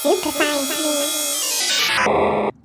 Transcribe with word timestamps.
Super 0.00 0.30
me. 2.06 2.57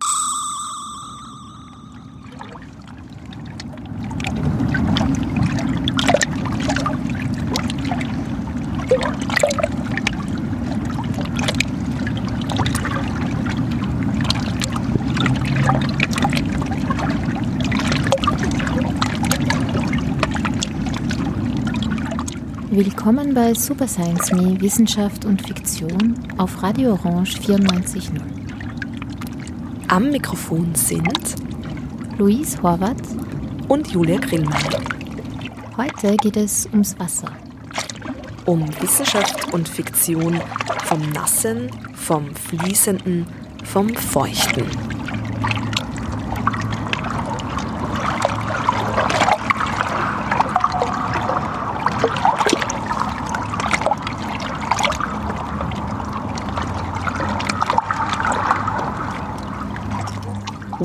Willkommen 23.06 23.34
bei 23.34 23.54
Super 23.54 23.86
Science 23.86 24.32
Me 24.32 24.56
Wissenschaft 24.62 25.26
und 25.26 25.46
Fiktion 25.46 26.18
auf 26.38 26.64
Radio 26.64 26.94
Orange 26.94 27.38
94.0. 27.38 28.14
Am 29.90 30.10
Mikrofon 30.10 30.74
sind 30.74 31.36
Luis 32.18 32.64
Horvath 32.64 32.96
und 33.68 33.92
Julia 33.92 34.18
Grillmann. 34.20 34.56
Heute 35.76 36.16
geht 36.16 36.38
es 36.38 36.66
ums 36.68 36.98
Wasser. 36.98 37.30
Um 38.46 38.66
Wissenschaft 38.80 39.54
und 39.54 39.68
Fiktion 39.68 40.40
vom 40.86 41.02
Nassen, 41.10 41.70
vom 41.96 42.34
Fließenden, 42.34 43.28
vom 43.66 43.90
Feuchten. 43.90 44.93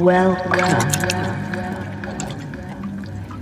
Welcome. 0.00 0.78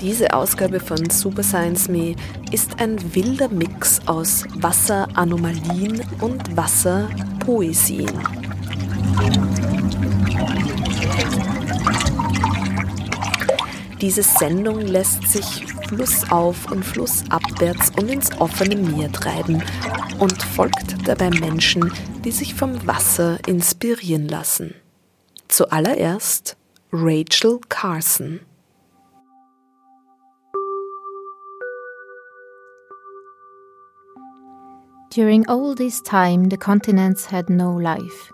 Diese 0.01 0.33
Ausgabe 0.33 0.81
von 0.81 1.11
Super 1.11 1.43
Science 1.43 1.89
Me 1.89 2.15
ist 2.51 2.81
ein 2.81 2.97
wilder 3.15 3.49
Mix 3.49 4.01
aus 4.07 4.45
Wasseranomalien 4.55 6.03
und 6.23 6.57
Wasserpoesien. 6.57 8.11
Diese 14.01 14.23
Sendung 14.23 14.81
lässt 14.81 15.29
sich 15.29 15.67
flussauf 15.89 16.71
und 16.71 16.83
flussabwärts 16.85 17.91
und 17.99 18.09
ins 18.09 18.31
offene 18.41 18.77
Meer 18.77 19.13
treiben 19.13 19.63
und 20.19 20.43
folgt 20.43 21.07
dabei 21.07 21.29
Menschen, 21.29 21.93
die 22.25 22.33
sich 22.33 22.55
vom 22.55 22.87
Wasser 22.87 23.39
inspirieren 23.47 24.29
lassen. 24.29 24.75
Zuallererst 25.57 26.55
Rachel 26.91 27.61
Carson. 27.71 28.41
During 35.11 35.49
all 35.49 35.75
this 35.75 36.03
time, 36.03 36.51
the 36.51 36.59
continents 36.59 37.25
had 37.25 37.49
no 37.49 37.73
life. 37.73 38.31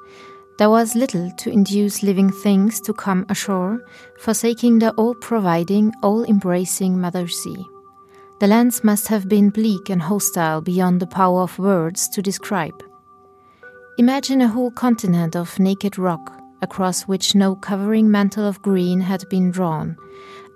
There 0.58 0.68
was 0.68 0.96
little 0.96 1.30
to 1.30 1.50
induce 1.50 2.02
living 2.02 2.28
things 2.28 2.80
to 2.80 2.92
come 2.92 3.24
ashore, 3.28 3.86
forsaking 4.18 4.80
the 4.80 4.90
all 4.94 5.14
providing, 5.14 5.92
all 6.02 6.24
embracing 6.24 7.00
Mother 7.00 7.28
Sea. 7.28 7.64
The 8.40 8.48
lands 8.48 8.82
must 8.82 9.06
have 9.06 9.28
been 9.28 9.50
bleak 9.50 9.90
and 9.90 10.02
hostile 10.02 10.60
beyond 10.60 10.98
the 10.98 11.06
power 11.06 11.42
of 11.42 11.56
words 11.56 12.08
to 12.08 12.20
describe. 12.20 12.82
Imagine 13.96 14.40
a 14.40 14.48
whole 14.48 14.72
continent 14.72 15.36
of 15.36 15.60
naked 15.60 15.98
rock, 15.98 16.41
across 16.62 17.02
which 17.02 17.34
no 17.34 17.54
covering 17.54 18.10
mantle 18.10 18.46
of 18.46 18.62
green 18.62 19.00
had 19.00 19.28
been 19.28 19.50
drawn, 19.50 19.96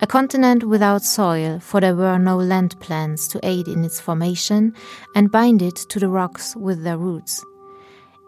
a 0.01 0.07
continent 0.07 0.65
without 0.65 1.03
soil, 1.03 1.59
for 1.59 1.81
there 1.81 1.95
were 1.95 2.19
no 2.19 2.37
land 2.37 2.79
plants 2.81 3.27
to 3.29 3.41
aid 3.43 3.67
in 3.67 3.85
its 3.85 4.01
formation 4.01 4.75
and 5.15 5.33
bind 5.33 5.63
it 5.63 5.77
to 5.77 5.99
the 5.99 6.09
rocks 6.09 6.55
with 6.57 6.85
their 6.85 6.99
roots. 6.99 7.45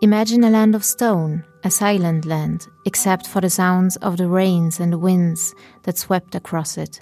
Imagine 0.00 0.44
a 0.44 0.50
land 0.50 0.75
of 0.75 0.84
stone, 0.84 1.44
a 1.64 1.70
silent 1.70 2.25
land, 2.25 2.69
except 2.84 3.26
for 3.26 3.41
the 3.41 3.50
sounds 3.50 3.97
of 3.97 4.16
the 4.16 4.28
rains 4.28 4.80
and 4.80 4.92
the 4.92 4.98
winds 4.98 5.54
that 5.82 5.98
swept 5.98 6.34
across 6.34 6.78
it. 6.78 7.00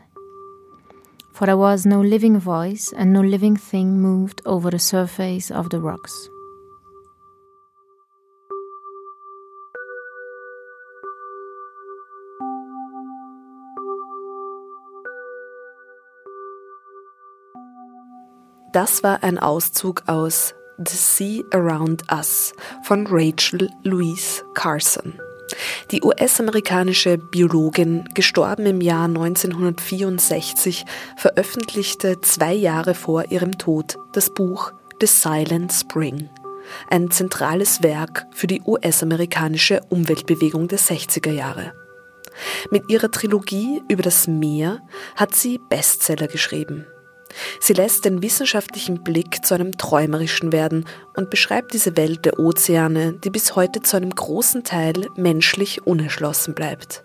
For 1.32 1.46
there 1.46 1.58
was 1.58 1.84
no 1.84 2.00
living 2.00 2.38
voice 2.40 2.92
and 2.96 3.12
no 3.12 3.20
living 3.20 3.56
thing 3.56 4.00
moved 4.00 4.40
over 4.46 4.70
the 4.70 4.78
surface 4.78 5.50
of 5.50 5.68
the 5.68 5.78
rocks. 5.78 6.30
Das 18.76 19.02
war 19.02 19.22
ein 19.22 19.38
Auszug 19.38 20.02
aus 20.06 20.54
The 20.76 20.96
Sea 20.96 21.42
Around 21.50 22.12
Us 22.12 22.52
von 22.82 23.06
Rachel 23.06 23.70
Louise 23.84 24.44
Carson. 24.52 25.14
Die 25.92 26.02
US-amerikanische 26.02 27.16
Biologin, 27.16 28.06
gestorben 28.12 28.66
im 28.66 28.82
Jahr 28.82 29.06
1964, 29.06 30.84
veröffentlichte 31.16 32.20
zwei 32.20 32.52
Jahre 32.52 32.92
vor 32.94 33.32
ihrem 33.32 33.56
Tod 33.56 33.96
das 34.12 34.28
Buch 34.28 34.74
The 35.00 35.06
Silent 35.06 35.72
Spring, 35.72 36.28
ein 36.90 37.10
zentrales 37.10 37.82
Werk 37.82 38.26
für 38.30 38.46
die 38.46 38.60
US-amerikanische 38.60 39.80
Umweltbewegung 39.88 40.68
der 40.68 40.80
60er 40.80 41.32
Jahre. 41.32 41.72
Mit 42.70 42.90
ihrer 42.90 43.10
Trilogie 43.10 43.82
über 43.88 44.02
das 44.02 44.28
Meer 44.28 44.82
hat 45.14 45.34
sie 45.34 45.58
Bestseller 45.70 46.26
geschrieben. 46.26 46.84
Sie 47.60 47.72
lässt 47.72 48.04
den 48.04 48.22
wissenschaftlichen 48.22 49.02
Blick 49.02 49.44
zu 49.44 49.54
einem 49.54 49.76
träumerischen 49.76 50.52
werden 50.52 50.86
und 51.16 51.30
beschreibt 51.30 51.74
diese 51.74 51.96
Welt 51.96 52.24
der 52.24 52.38
Ozeane, 52.38 53.18
die 53.24 53.30
bis 53.30 53.56
heute 53.56 53.82
zu 53.82 53.96
einem 53.96 54.10
großen 54.10 54.64
Teil 54.64 55.08
menschlich 55.16 55.86
unerschlossen 55.86 56.54
bleibt. 56.54 57.02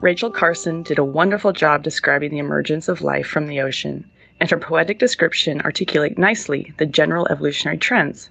Rachel 0.00 0.30
Carson 0.30 0.82
did 0.82 0.98
a 0.98 1.04
wonderful 1.04 1.52
job 1.52 1.82
describing 1.82 2.30
the 2.30 2.38
emergence 2.38 2.88
of 2.88 3.00
life 3.00 3.26
from 3.26 3.48
the 3.48 3.60
ocean, 3.60 4.04
and 4.40 4.50
her 4.50 4.58
poetic 4.58 4.98
description 4.98 5.60
articulate 5.62 6.18
nicely 6.18 6.72
the 6.78 6.86
general 6.86 7.26
evolutionary 7.28 7.78
trends. 7.78 8.30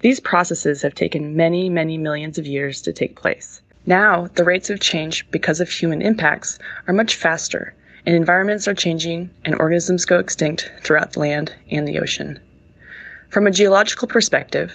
These 0.00 0.20
processes 0.20 0.82
have 0.82 0.94
taken 0.94 1.34
many, 1.34 1.70
many 1.70 1.96
millions 1.96 2.38
of 2.38 2.46
years 2.46 2.82
to 2.82 2.92
take 2.92 3.16
place. 3.16 3.62
Now, 3.86 4.28
the 4.34 4.44
rates 4.44 4.70
of 4.70 4.78
change 4.78 5.28
because 5.32 5.60
of 5.60 5.68
human 5.68 6.02
impacts 6.02 6.58
are 6.86 6.94
much 6.94 7.16
faster, 7.16 7.74
and 8.06 8.14
environments 8.14 8.68
are 8.68 8.74
changing 8.74 9.30
and 9.44 9.56
organisms 9.56 10.04
go 10.04 10.20
extinct 10.20 10.70
throughout 10.82 11.12
the 11.12 11.20
land 11.20 11.52
and 11.68 11.86
the 11.86 11.98
ocean. 11.98 12.38
From 13.30 13.46
a 13.46 13.50
geological 13.50 14.06
perspective, 14.06 14.72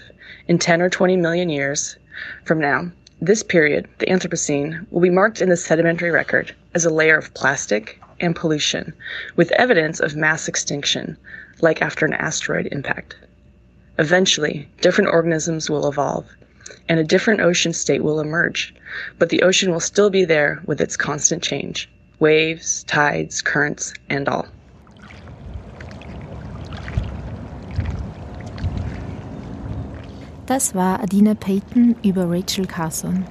in 0.50 0.60
10 0.60 0.82
or 0.82 0.90
20 0.90 1.16
million 1.16 1.48
years 1.48 1.96
from 2.44 2.60
now, 2.60 2.92
this 3.22 3.44
period, 3.44 3.88
the 4.00 4.08
Anthropocene, 4.08 4.86
will 4.92 5.02
be 5.02 5.10
marked 5.10 5.42
in 5.42 5.48
the 5.50 5.56
sedimentary 5.56 6.12
record 6.12 6.54
as 6.74 6.84
a 6.84 6.90
layer 6.90 7.18
of 7.18 7.34
plastic 7.34 8.02
and 8.20 8.36
pollution, 8.36 8.94
with 9.38 9.52
evidence 9.54 10.02
of 10.02 10.18
mass 10.18 10.50
extinction, 10.50 11.16
like 11.62 11.82
after 11.82 12.06
an 12.06 12.14
asteroid 12.14 12.68
impact. 12.74 13.16
Eventually, 14.00 14.68
different 14.82 15.10
organisms 15.12 15.70
will 15.70 15.88
evolve, 15.88 16.28
and 16.90 17.00
a 17.00 17.04
different 17.04 17.42
ocean 17.42 17.74
state 17.74 18.04
will 18.04 18.20
emerge, 18.20 18.74
but 19.20 19.30
the 19.30 19.42
ocean 19.44 19.72
will 19.72 19.80
still 19.80 20.10
be 20.10 20.26
there 20.26 20.62
with 20.66 20.82
its 20.82 20.98
constant 20.98 21.44
change 21.44 21.90
waves, 22.20 22.84
tides, 22.86 23.42
currents, 23.44 23.94
and 24.10 24.28
all. 24.28 24.48
Das 30.48 30.74
war 30.74 31.00
Adina 31.02 31.36
Payton 31.36 31.96
über 32.04 32.30
Rachel 32.30 32.66
Carson. 32.66 33.26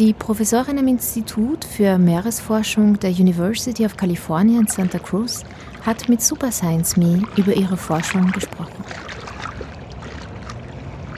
Die 0.00 0.12
Professorin 0.12 0.78
am 0.78 0.88
Institut 0.88 1.64
für 1.64 1.98
Meeresforschung 1.98 2.98
der 2.98 3.10
University 3.10 3.84
of 3.84 3.96
California 3.96 4.58
in 4.58 4.66
Santa 4.66 4.98
Cruz 4.98 5.44
hat 5.84 6.08
mit 6.08 6.22
Super 6.22 6.50
Science 6.50 6.96
Me 6.96 7.22
über 7.36 7.54
ihre 7.54 7.76
Forschung 7.76 8.32
gesprochen. 8.32 8.84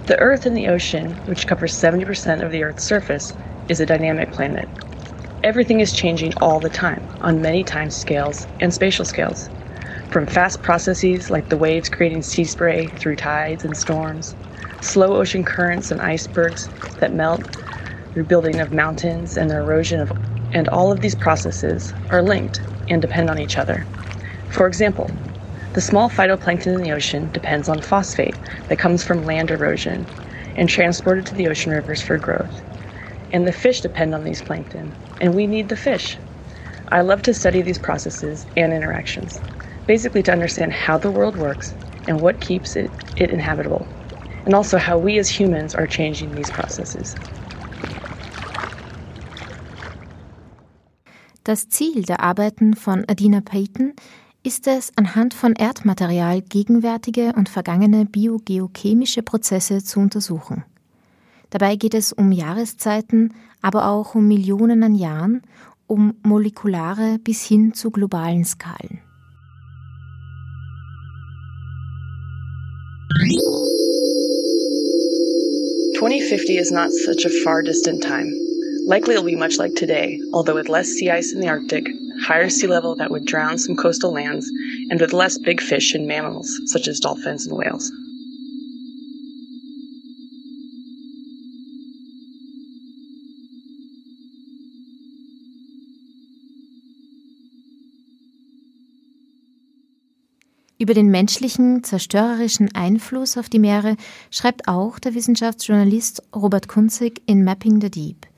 The 0.07 0.19
Earth 0.19 0.47
and 0.47 0.57
the 0.57 0.67
ocean, 0.67 1.21
which 1.27 1.47
covers 1.47 1.75
70% 1.75 2.43
of 2.45 2.51
the 2.51 2.65
Earth's 2.65 2.83
surface, 2.83 3.35
is 3.69 3.79
a 3.79 3.87
dynamic 3.87 4.33
planet. 4.33 4.69
Everything 5.45 5.79
is 5.79 5.93
changing 5.93 6.35
all 6.41 6.59
the 6.59 6.69
time, 6.71 7.09
on 7.21 7.41
many 7.41 7.63
time 7.63 7.89
scales 7.89 8.49
and 8.61 8.75
spatial 8.75 9.05
scales. 9.05 9.49
From 10.11 10.27
fast 10.27 10.61
processes 10.63 11.31
like 11.31 11.51
the 11.51 11.57
waves 11.57 11.89
creating 11.89 12.23
sea 12.23 12.45
spray 12.45 12.89
through 12.99 13.15
tides 13.17 13.65
and 13.65 13.77
storms, 13.77 14.35
slow 14.81 15.15
ocean 15.15 15.45
currents 15.45 15.93
and 15.93 16.01
icebergs 16.03 16.69
that 16.99 17.15
melt, 17.15 17.49
rebuilding 18.15 18.61
of 18.61 18.73
mountains 18.73 19.37
and 19.37 19.49
the 19.51 19.57
erosion 19.57 20.01
of 20.01 20.13
and 20.53 20.69
all 20.69 20.93
of 20.93 21.01
these 21.01 21.15
processes 21.15 21.95
are 22.11 22.23
linked 22.23 22.61
and 22.89 23.01
depend 23.01 23.31
on 23.31 23.39
each 23.39 23.57
other. 23.57 23.87
For 24.49 24.67
example, 24.67 25.17
The 25.75 25.81
small 25.81 26.11
phytoplankton 26.11 26.75
in 26.75 26.83
the 26.83 26.93
ocean 26.93 27.31
depends 27.33 27.67
on 27.67 27.81
phosphate 27.81 28.37
that 28.69 28.79
comes 28.79 29.03
from 29.03 29.25
land 29.25 29.51
erosion 29.51 30.05
and 30.55 30.69
transported 30.69 31.25
to 31.27 31.35
the 31.35 31.49
ocean 31.49 31.73
rivers 31.73 32.03
for 32.03 32.19
growth. 32.19 32.61
And 33.33 33.47
the 33.47 33.53
fish 33.53 33.81
depend 33.81 34.15
on 34.15 34.25
these 34.25 34.43
plankton, 34.43 34.95
and 35.23 35.35
we 35.35 35.47
need 35.47 35.71
the 35.71 35.77
fish. 35.77 36.19
I 36.89 37.01
love 37.01 37.23
to 37.23 37.33
study 37.33 37.63
these 37.63 37.79
processes 37.79 38.45
and 38.55 38.75
interactions, 38.75 39.41
basically 39.87 40.23
to 40.25 40.33
understand 40.33 40.75
how 40.75 40.99
the 40.99 41.11
world 41.11 41.37
works 41.37 41.73
and 42.07 42.21
what 42.21 42.43
keeps 42.43 42.77
it, 42.77 42.91
it 43.17 43.31
inhabitable, 43.31 43.87
and 44.45 44.53
also 44.53 44.77
how 44.77 44.99
we 44.99 45.19
as 45.19 45.31
humans 45.31 45.75
are 45.75 45.87
changing 45.87 46.35
these 46.35 46.51
processes. 46.51 47.17
Das 51.45 51.67
Ziel 51.71 52.05
der 52.05 52.21
Arbeiten 52.21 52.77
von 52.77 53.05
Adina 53.09 53.41
Payton 53.41 53.95
ist 54.45 54.67
es, 54.67 54.93
anhand 54.97 55.35
von 55.35 55.55
Erdmaterial 55.55 56.43
gegenwärtige 56.43 57.33
und 57.37 57.49
vergangene 57.49 58.05
biogeochemische 58.05 59.23
Prozesse 59.23 59.83
zu 59.83 60.01
untersuchen. 60.01 60.65
Dabei 61.51 61.77
geht 61.77 61.95
es 61.95 62.13
um 62.13 62.33
Jahreszeiten, 62.33 63.35
aber 63.61 63.89
auch 63.89 64.15
um 64.15 64.27
Millionen 64.27 64.83
an 64.83 64.95
Jahren, 64.95 65.43
um 65.87 66.15
molekulare 66.23 67.19
bis 67.23 67.43
hin 67.45 67.75
zu 67.75 67.91
globalen 67.91 68.45
Skalen. 68.45 69.01
Twenty 75.99 76.21
fifty 76.21 76.57
is 76.57 76.71
not 76.73 76.91
such 76.91 77.25
a 77.27 77.31
far 77.45 77.63
distant. 77.63 78.05
Likely 78.87 79.15
it'll 79.15 79.25
be 79.25 79.37
much 79.37 79.59
like 79.59 79.77
today, 79.77 80.21
although 80.33 80.57
with 80.57 80.69
less 80.69 80.89
sea 80.89 81.11
ice 81.11 81.33
in 81.33 81.41
the 81.41 81.49
Arctic, 81.49 81.87
higher 82.23 82.49
sea 82.49 82.67
level 82.67 82.97
that 82.97 83.11
would 83.11 83.25
drown 83.25 83.59
some 83.59 83.77
coastal 83.77 84.13
lands, 84.13 84.51
and 84.91 85.01
with 85.01 85.13
less 85.13 85.39
big 85.39 85.61
fish 85.61 85.95
and 85.95 86.07
mammals, 86.07 86.61
such 86.67 86.89
as 86.89 87.01
dolphins 87.01 87.47
and 87.47 87.57
whales. 87.57 87.91
Über 100.83 100.95
den 100.95 101.13
menschlichen, 101.13 101.85
zerstörerischen 101.85 102.75
Einfluss 102.75 103.37
auf 103.37 103.49
die 103.49 103.61
Meere 103.61 103.97
schreibt 104.33 104.67
auch 104.67 104.99
der 104.99 105.15
Wissenschaftsjournalist 105.15 106.25
Robert 106.35 106.67
Kunzig 106.67 107.23
in 107.27 107.45
Mapping 107.45 107.81
the 107.81 107.89
Deep. 107.89 108.32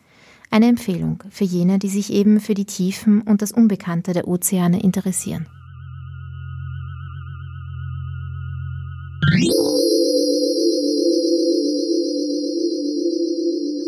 Eine 0.54 0.68
Empfehlung 0.68 1.18
für 1.30 1.42
jene, 1.42 1.80
die 1.80 1.88
sich 1.88 2.12
eben 2.12 2.38
für 2.38 2.54
die 2.54 2.64
Tiefen 2.64 3.22
und 3.22 3.42
das 3.42 3.50
Unbekannte 3.50 4.12
der 4.12 4.28
Ozeane 4.28 4.80
interessieren. 4.84 5.48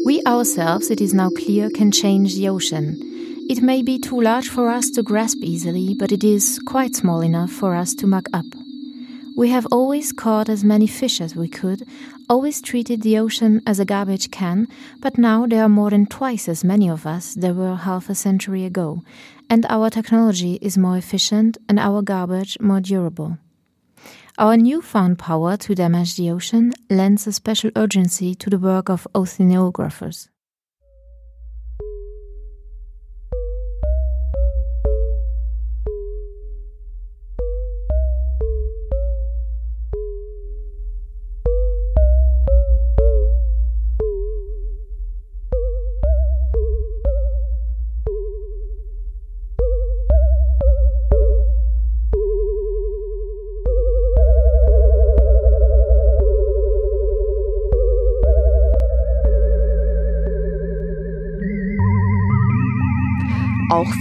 We 0.05 0.21
ourselves, 0.27 0.91
it 0.91 1.01
is 1.01 1.15
now 1.15 1.31
clear, 1.31 1.71
can 1.71 1.93
change 1.93 2.35
the 2.35 2.51
ocean. 2.51 2.99
It 3.49 3.63
may 3.63 3.85
be 3.85 4.01
too 4.01 4.21
large 4.21 4.51
for 4.51 4.67
us 4.67 4.91
to 4.91 5.05
grasp 5.05 5.45
easily, 5.45 5.95
but 5.97 6.11
it 6.11 6.25
is 6.25 6.59
quite 6.65 6.97
small 6.97 7.23
enough 7.23 7.53
for 7.53 7.77
us 7.77 7.95
to 7.95 8.09
mug 8.09 8.29
up. 8.33 8.45
We 9.37 9.51
have 9.51 9.69
always 9.71 10.13
caught 10.13 10.49
as 10.49 10.65
many 10.65 10.89
fish 10.89 11.21
as 11.21 11.37
we 11.37 11.47
could, 11.47 11.87
always 12.29 12.61
treated 12.61 13.03
the 13.03 13.19
ocean 13.19 13.61
as 13.67 13.79
a 13.79 13.85
garbage 13.85 14.31
can, 14.31 14.67
but 15.01 15.19
now 15.19 15.47
there 15.47 15.63
are 15.63 15.69
more 15.69 15.91
than 15.91 16.07
twice 16.07 16.49
as 16.49 16.65
many 16.65 16.89
of 16.89 17.07
us 17.07 17.35
there 17.35 17.55
were 17.55 17.77
half 17.77 18.09
a 18.09 18.15
century 18.15 18.65
ago, 18.65 19.03
and 19.49 19.65
our 19.69 19.91
technology 19.91 20.59
is 20.63 20.79
more 20.79 20.97
efficient 20.97 21.59
and 21.69 21.79
our 21.79 22.03
garbage 22.03 22.59
more 22.61 22.81
durable. 22.81 23.39
Our 24.39 24.57
newfound 24.57 25.19
power 25.19 25.57
to 25.57 25.75
damage 25.75 26.17
the 26.17 26.31
ocean 26.31 26.73
lends 26.91 27.27
a 27.27 27.33
special 27.33 27.71
urgency 27.75 28.35
to 28.35 28.51
the 28.51 28.59
work 28.59 28.91
of 28.91 29.07
oceanographers. 29.15 30.29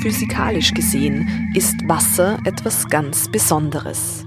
Physikalisch 0.05 0.71
gesehen 0.75 1.49
ist 1.55 1.77
Wasser 1.87 2.37
etwas 2.45 2.87
ganz 2.89 3.27
Besonderes. 3.31 4.23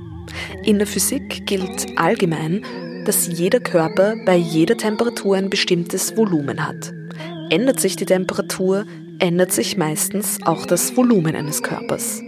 In 0.65 0.79
der 0.79 0.89
Physik 0.89 1.47
gilt 1.47 1.97
allgemein, 1.97 2.65
dass 3.05 3.29
jeder 3.29 3.61
Körper 3.61 4.17
bei 4.27 4.35
jeder 4.35 4.77
Temperatur 4.77 5.37
ein 5.37 5.51
bestimmtes 5.51 6.17
Volumen 6.17 6.67
hat. 6.67 6.93
Ändert 7.51 7.79
sich 7.79 7.95
die 7.95 8.07
Temperatur, 8.07 8.87
ändert 9.21 9.53
sich 9.53 9.77
meistens 9.77 10.39
auch 10.45 10.67
das 10.67 10.97
Volumen 10.97 11.37
eines 11.37 11.63
Körpers. 11.63 12.23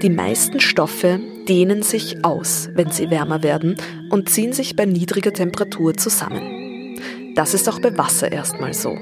Die 0.00 0.10
meisten 0.10 0.60
Stoffe 0.60 1.18
dehnen 1.48 1.82
sich 1.82 2.24
aus, 2.24 2.70
wenn 2.74 2.92
sie 2.92 3.10
wärmer 3.10 3.42
werden 3.42 3.74
und 4.10 4.28
ziehen 4.28 4.52
sich 4.52 4.76
bei 4.76 4.84
niedriger 4.84 5.32
Temperatur 5.32 5.96
zusammen. 5.96 7.00
Das 7.34 7.52
ist 7.52 7.68
auch 7.68 7.80
bei 7.80 7.98
Wasser 7.98 8.30
erstmal 8.30 8.74
so. 8.74 8.96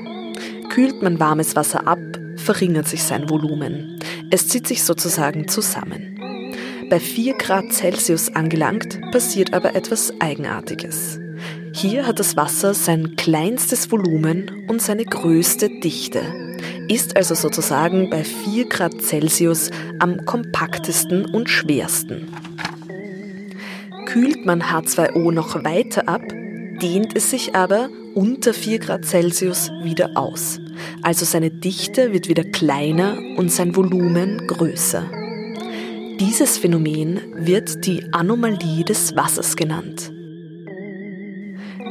Kühlt 0.70 1.02
man 1.02 1.20
warmes 1.20 1.54
Wasser 1.54 1.86
ab, 1.86 1.98
verringert 2.48 2.88
sich 2.88 3.02
sein 3.02 3.28
Volumen. 3.28 3.98
Es 4.30 4.48
zieht 4.48 4.66
sich 4.66 4.82
sozusagen 4.82 5.48
zusammen. 5.48 6.18
Bei 6.88 6.98
4 6.98 7.34
Grad 7.34 7.74
Celsius 7.74 8.34
angelangt, 8.34 8.98
passiert 9.12 9.52
aber 9.52 9.76
etwas 9.76 10.14
Eigenartiges. 10.18 11.20
Hier 11.74 12.06
hat 12.06 12.18
das 12.18 12.38
Wasser 12.38 12.72
sein 12.72 13.16
kleinstes 13.16 13.92
Volumen 13.92 14.64
und 14.66 14.80
seine 14.80 15.04
größte 15.04 15.68
Dichte, 15.68 16.22
ist 16.88 17.18
also 17.18 17.34
sozusagen 17.34 18.08
bei 18.08 18.24
4 18.24 18.66
Grad 18.70 19.02
Celsius 19.02 19.70
am 19.98 20.24
kompaktesten 20.24 21.26
und 21.26 21.50
schwersten. 21.50 22.28
Kühlt 24.06 24.46
man 24.46 24.62
H2O 24.62 25.32
noch 25.32 25.64
weiter 25.64 26.08
ab, 26.08 26.22
dehnt 26.80 27.14
es 27.14 27.30
sich 27.30 27.54
aber 27.54 27.90
unter 28.14 28.54
4 28.54 28.78
Grad 28.78 29.04
Celsius 29.04 29.70
wieder 29.82 30.12
aus. 30.14 30.58
Also 31.02 31.24
seine 31.24 31.50
Dichte 31.50 32.12
wird 32.12 32.28
wieder 32.28 32.44
kleiner 32.44 33.18
und 33.36 33.50
sein 33.50 33.76
Volumen 33.76 34.46
größer. 34.46 35.10
Dieses 36.20 36.58
Phänomen 36.58 37.20
wird 37.36 37.86
die 37.86 38.12
Anomalie 38.12 38.84
des 38.84 39.14
Wassers 39.14 39.56
genannt. 39.56 40.12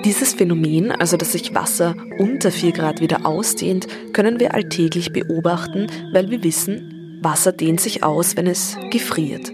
Dieses 0.03 0.34
Phänomen, 0.34 0.91
also 0.91 1.17
dass 1.17 1.32
sich 1.32 1.56
Wasser 1.56 1.96
unter 2.17 2.51
4 2.51 2.72
Grad 2.72 3.01
wieder 3.01 3.25
ausdehnt, 3.25 3.88
können 4.13 4.39
wir 4.39 4.53
alltäglich 4.53 5.12
beobachten, 5.12 5.88
weil 6.13 6.29
wir 6.29 6.44
wissen, 6.44 7.20
Wasser 7.22 7.51
dehnt 7.51 7.79
sich 7.79 8.03
aus, 8.03 8.38
wenn 8.38 8.48
es 8.48 8.77
gefriert. 8.91 9.51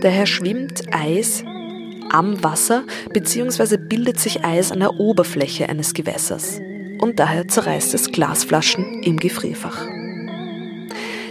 Daher 0.00 0.26
schwimmt 0.26 0.82
Eis 0.92 1.44
am 2.10 2.42
Wasser 2.42 2.84
bzw. 3.12 3.76
bildet 3.76 4.20
sich 4.20 4.44
Eis 4.44 4.70
an 4.72 4.80
der 4.80 4.98
Oberfläche 5.00 5.68
eines 5.68 5.94
Gewässers. 5.94 6.60
Und 7.04 7.20
daher 7.20 7.46
zerreißt 7.46 7.92
es 7.92 8.12
Glasflaschen 8.12 9.02
im 9.02 9.18
Gefrierfach. 9.18 9.86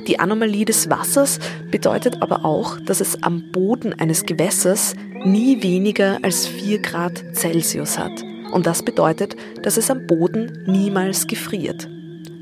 Die 0.06 0.20
Anomalie 0.20 0.66
des 0.66 0.88
Wassers 0.88 1.40
bedeutet 1.72 2.22
aber 2.22 2.46
auch, 2.46 2.80
dass 2.80 3.02
es 3.02 3.24
am 3.24 3.52
Boden 3.52 3.92
eines 3.92 4.28
Gewässers 4.28 4.94
nie 5.26 5.64
weniger 5.64 6.20
als 6.22 6.46
4 6.46 6.80
Grad 6.80 7.24
Celsius 7.34 7.98
hat. 7.98 8.24
Und 8.52 8.68
das 8.68 8.84
bedeutet, 8.84 9.36
dass 9.64 9.78
es 9.78 9.90
am 9.90 10.06
Boden 10.06 10.64
niemals 10.68 11.26
gefriert. 11.26 11.90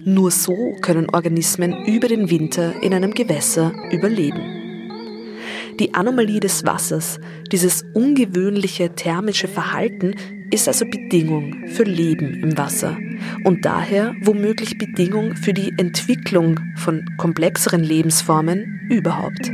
Nur 0.04 0.30
so 0.30 0.76
können 0.82 1.10
Organismen 1.10 1.86
über 1.86 2.10
den 2.10 2.30
Winter 2.30 2.84
in 2.84 2.94
einem 2.94 3.14
Gewässer 3.14 3.72
überleben. 3.92 4.42
Die 5.80 5.94
Anomalie 5.94 6.42
des 6.42 6.66
Wassers, 6.66 7.18
dieses 7.50 7.86
ungewöhnliche 7.94 8.94
thermische 8.94 9.48
Verhalten, 9.48 10.16
ist 10.52 10.68
also 10.68 10.86
Bedingung 10.86 11.68
für 11.68 11.84
Leben 11.84 12.36
im 12.36 12.58
Wasser 12.58 12.98
und 13.44 13.66
daher 13.66 14.16
womöglich 14.22 14.78
Bedingung 14.78 15.36
für 15.36 15.54
die 15.54 15.74
Entwicklung 15.78 16.60
von 16.76 17.06
komplexeren 17.18 17.84
Lebensformen 17.84 18.88
überhaupt. 18.90 19.52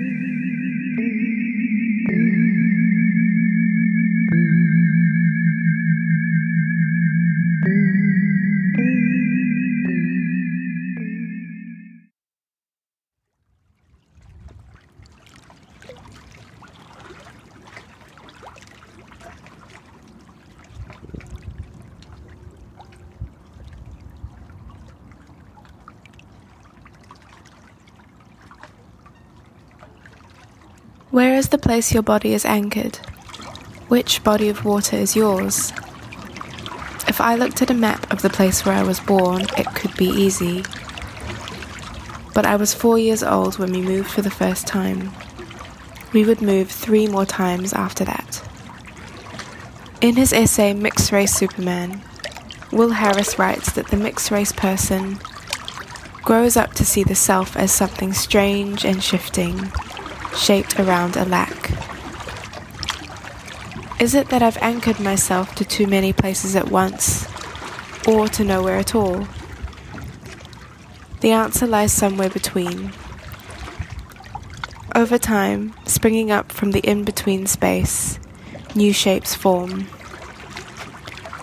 Is 31.48 31.51
the 31.51 31.58
place 31.58 31.94
your 31.94 32.04
body 32.04 32.34
is 32.34 32.44
anchored? 32.44 32.98
Which 33.88 34.22
body 34.22 34.50
of 34.50 34.66
water 34.66 34.98
is 34.98 35.16
yours? 35.16 35.72
If 37.08 37.22
I 37.22 37.36
looked 37.36 37.62
at 37.62 37.70
a 37.70 37.84
map 37.88 38.12
of 38.12 38.22
the 38.22 38.30
place 38.30 38.66
where 38.66 38.75
I 38.75 38.84
was 38.84 39.00
born, 39.00 39.44
it 39.58 39.66
could 39.74 39.96
be 39.96 40.08
easy. 40.08 40.66
But 42.34 42.46
I 42.46 42.58
was 42.58 42.74
four 42.74 43.00
years 43.00 43.24
old 43.24 43.60
when 43.60 43.72
we 43.72 43.82
moved 43.82 44.12
for 44.12 44.22
the 44.22 44.30
first 44.30 44.68
time. 44.68 45.13
We 46.12 46.25
would 46.25 46.42
move 46.42 46.70
three 46.70 47.08
more 47.08 47.25
times 47.25 47.72
after 47.72 48.04
that. 48.04 48.44
In 50.01 50.18
his 50.18 50.34
essay 50.34 50.74
Mixed 50.74 51.13
Race 51.13 51.34
Superman, 51.34 52.01
Will 52.74 52.89
Harris 52.89 53.39
writes 53.39 53.72
that 53.72 53.88
the 53.88 53.96
mixed 53.96 54.32
race 54.32 54.51
person 54.51 55.18
grows 56.24 56.58
up 56.58 56.74
to 56.74 56.84
see 56.84 57.04
the 57.06 57.16
self 57.16 57.56
as 57.56 57.72
something 57.72 58.12
strange 58.12 58.84
and 58.84 59.01
shifting, 59.01 59.72
shaped 60.38 60.79
around 60.79 61.17
a 61.17 61.25
lack. 61.25 61.72
Is 64.00 64.13
it 64.13 64.29
that 64.29 64.44
I've 64.44 64.58
anchored 64.58 65.00
myself 65.00 65.56
to 65.56 65.65
too 65.65 65.88
many 65.88 66.13
places 66.13 66.56
at 66.56 66.70
once, 66.70 67.27
or 68.08 68.27
to 68.29 68.44
nowhere 68.44 68.77
at 68.77 68.94
all? 68.94 69.27
The 71.22 71.32
answer 71.32 71.65
lies 71.65 71.91
somewhere 71.91 72.29
between. 72.29 72.94
Over 74.94 75.17
time, 75.17 75.74
springing 75.86 76.32
up 76.32 76.51
from 76.51 76.72
the 76.72 76.79
in 76.79 77.03
between 77.03 77.48
space, 77.48 78.20
new 78.75 78.94
shapes 78.94 79.34
form. 79.34 79.88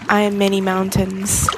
I 0.08 0.20
am 0.20 0.38
many 0.38 0.60
mountains, 0.60 1.48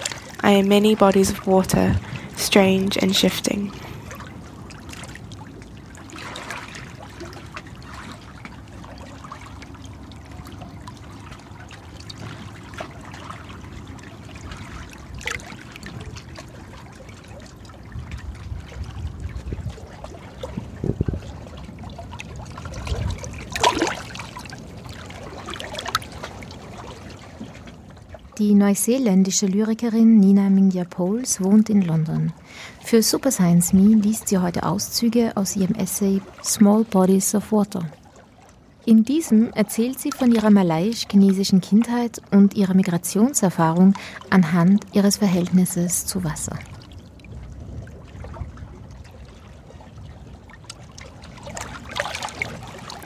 I 0.40 0.52
am 0.52 0.68
many 0.68 0.94
bodies 0.94 1.30
of 1.30 1.46
water, 1.46 1.96
strange 2.36 2.96
and 2.96 3.14
shifting. 3.14 3.70
Die 28.46 28.54
neuseeländische 28.54 29.46
Lyrikerin 29.46 30.20
Nina 30.20 30.48
Mingya 30.48 30.84
Poles 30.84 31.42
wohnt 31.42 31.68
in 31.68 31.82
London. 31.82 32.32
Für 32.80 33.02
Super 33.02 33.32
Science 33.32 33.72
Me 33.72 33.96
liest 33.96 34.28
sie 34.28 34.38
heute 34.38 34.62
Auszüge 34.62 35.32
aus 35.34 35.56
ihrem 35.56 35.74
Essay 35.74 36.20
Small 36.44 36.84
Bodies 36.84 37.34
of 37.34 37.50
Water. 37.50 37.90
In 38.84 39.02
diesem 39.02 39.50
erzählt 39.54 39.98
sie 39.98 40.12
von 40.12 40.30
ihrer 40.30 40.50
malaiisch-chinesischen 40.50 41.60
Kindheit 41.60 42.22
und 42.30 42.54
ihrer 42.54 42.74
Migrationserfahrung 42.74 43.94
anhand 44.30 44.86
ihres 44.92 45.16
Verhältnisses 45.16 46.06
zu 46.06 46.22
Wasser. 46.22 46.56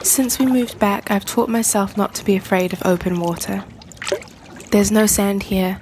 Since 0.03 0.37
we 0.37 0.45
moved 0.45 0.77
back, 0.77 1.09
I've 1.09 1.25
taught 1.25 1.49
myself 1.49 1.97
not 1.97 2.13
to 2.13 2.23
be 2.23 2.37
afraid 2.37 2.73
of 2.73 2.85
open 2.85 3.19
water. 3.19 3.63
There's 4.71 4.89
no 4.89 5.05
sand 5.05 5.43
here, 5.43 5.81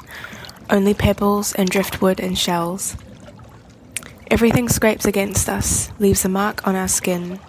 only 0.68 0.96
pebbles 0.96 1.54
and 1.54 1.70
driftwood 1.70 2.20
and 2.20 2.36
shells. 2.36 2.98
Everything 4.32 4.68
scrapes 4.68 5.06
against 5.06 5.48
us, 5.48 5.92
leaves 6.00 6.26
a 6.26 6.30
mark 6.30 6.68
on 6.68 6.76
our 6.76 6.88
skin 6.88 7.40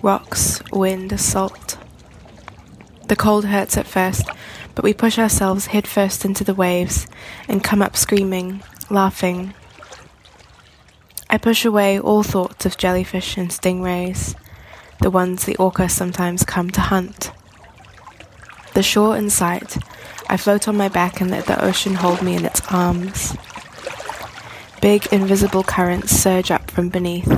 rocks, 0.00 0.62
wind, 0.70 1.18
salt. 1.18 1.76
The 3.08 3.16
cold 3.16 3.46
hurts 3.46 3.76
at 3.76 3.88
first, 3.88 4.24
but 4.76 4.84
we 4.84 4.94
push 4.94 5.18
ourselves 5.18 5.66
headfirst 5.66 6.24
into 6.24 6.44
the 6.44 6.54
waves 6.54 7.08
and 7.48 7.64
come 7.64 7.82
up 7.82 7.96
screaming, 7.96 8.62
laughing. 8.88 9.54
I 11.28 11.36
push 11.36 11.64
away 11.64 11.98
all 11.98 12.22
thoughts 12.22 12.64
of 12.64 12.76
jellyfish 12.76 13.36
and 13.36 13.50
stingrays, 13.50 14.36
the 15.00 15.10
ones 15.10 15.46
the 15.46 15.56
orca 15.56 15.88
sometimes 15.88 16.44
come 16.44 16.70
to 16.70 16.80
hunt. 16.80 17.32
The 18.74 18.84
shore 18.84 19.16
in 19.16 19.30
sight, 19.30 19.76
I 20.28 20.36
float 20.36 20.68
on 20.68 20.76
my 20.76 20.88
back 20.88 21.20
and 21.20 21.30
let 21.30 21.46
the 21.46 21.62
ocean 21.64 21.94
hold 21.94 22.22
me 22.22 22.36
in 22.36 22.44
its 22.44 22.62
arms. 22.70 23.36
Big 24.80 25.06
invisible 25.12 25.62
currents 25.62 26.12
surge 26.12 26.50
up 26.50 26.70
from 26.70 26.88
beneath, 26.88 27.28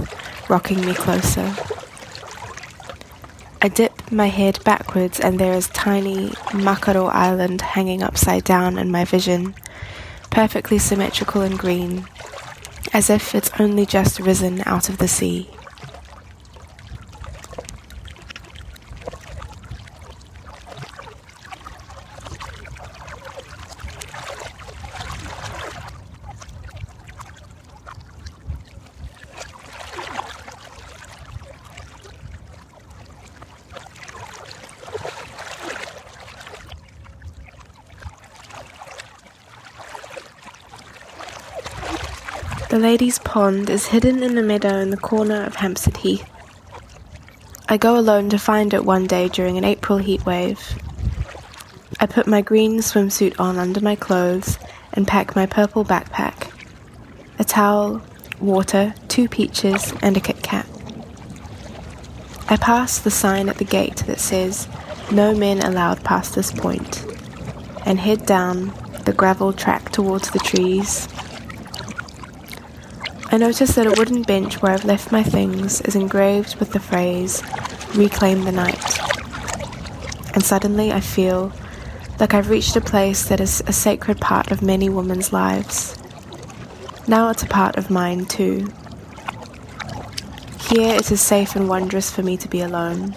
rocking 0.49 0.81
me 0.81 0.95
closer. 0.95 1.55
I 3.61 3.69
dip 3.69 4.11
my 4.11 4.27
head 4.27 4.62
backwards 4.65 5.21
and 5.21 5.39
there 5.39 5.55
is 5.55 5.69
tiny 5.69 6.31
Makaro 6.51 7.09
Island 7.09 7.61
hanging 7.61 8.03
upside 8.03 8.45
down 8.45 8.77
in 8.77 8.91
my 8.91 9.05
vision, 9.05 9.55
perfectly 10.31 10.79
symmetrical 10.79 11.43
and 11.43 11.59
green, 11.59 12.07
as 12.93 13.09
if 13.09 13.35
it's 13.35 13.51
only 13.59 13.87
just 13.87 14.21
risen 14.21 14.62
out 14.67 14.89
of 14.89 14.99
the 14.99 15.09
sea. 15.09 15.49
The 42.72 42.72
lady's 42.83 43.21
pond 43.21 43.71
is 43.71 43.87
hidden 43.87 44.25
in 44.25 44.37
a 44.37 44.43
meadow 44.43 44.79
in 44.79 44.91
the 44.91 44.97
corner 44.97 45.45
of 45.45 45.55
Hampstead 45.55 45.99
Heath. 45.99 46.29
I 47.69 47.77
go 47.77 47.97
alone 47.97 48.29
to 48.31 48.39
find 48.39 48.75
it 48.75 48.85
one 48.85 49.07
day 49.07 49.29
during 49.29 49.57
an 49.57 49.62
April 49.62 49.99
heat 49.99 50.27
wave. 50.27 50.61
I 52.01 52.07
put 52.07 52.27
my 52.27 52.41
green 52.41 52.79
swimsuit 52.79 53.39
on 53.39 53.57
under 53.57 53.81
my 53.81 53.95
clothes 53.95 54.59
and 54.95 55.07
pack 55.07 55.37
my 55.37 55.47
purple 55.47 55.85
backpack, 55.85 56.51
a 57.39 57.45
towel, 57.45 58.03
water, 58.41 58.95
two 59.07 59.29
peaches, 59.29 59.95
and 60.03 60.17
a 60.17 60.21
Kit 60.21 60.43
Kat. 60.43 60.67
I 62.49 62.57
pass 62.57 62.99
the 62.99 63.12
sign 63.12 63.49
at 63.49 63.59
the 63.59 63.65
gate 63.65 64.03
that 64.09 64.19
says, 64.19 64.67
No 65.12 65.37
men 65.37 65.61
allowed 65.61 66.03
past 66.03 66.35
this 66.35 66.51
point, 66.51 67.07
and 67.87 68.01
head 68.01 68.27
down 68.27 68.75
the 69.05 69.15
gravel 69.17 69.53
track 69.53 69.93
towards 69.93 70.31
the 70.31 70.41
trees 70.41 71.07
notice 73.42 73.75
that 73.75 73.88
a 73.88 73.99
wooden 73.99 74.22
bench 74.22 74.62
where 74.62 74.70
I've 74.70 74.84
left 74.84 75.11
my 75.11 75.25
things 75.25 75.80
is 75.80 75.96
engraved 75.96 76.54
with 76.61 76.70
the 76.70 76.78
phrase, 76.78 77.42
Reclaim 77.96 78.44
the 78.44 78.52
Night. 78.52 79.00
And 80.32 80.44
suddenly 80.44 80.92
I 80.92 81.00
feel 81.00 81.52
like 82.20 82.34
I've 82.34 82.50
reached 82.50 82.76
a 82.76 82.80
place 82.80 83.25
that 83.28 83.40
is 83.40 83.61
a 83.66 83.72
sacred 83.72 84.20
part 84.20 84.52
of 84.52 84.62
many 84.62 84.88
women's 84.88 85.32
lives. 85.32 85.99
Now 87.08 87.30
it's 87.30 87.42
a 87.42 87.49
part 87.49 87.76
of 87.76 87.90
mine 87.90 88.26
too. 88.26 88.68
Here 90.68 90.94
it 90.94 91.11
is 91.11 91.20
safe 91.20 91.56
and 91.56 91.68
wondrous 91.68 92.12
for 92.12 92.22
me 92.22 92.37
to 92.37 92.49
be 92.49 92.61
alone. 92.61 93.11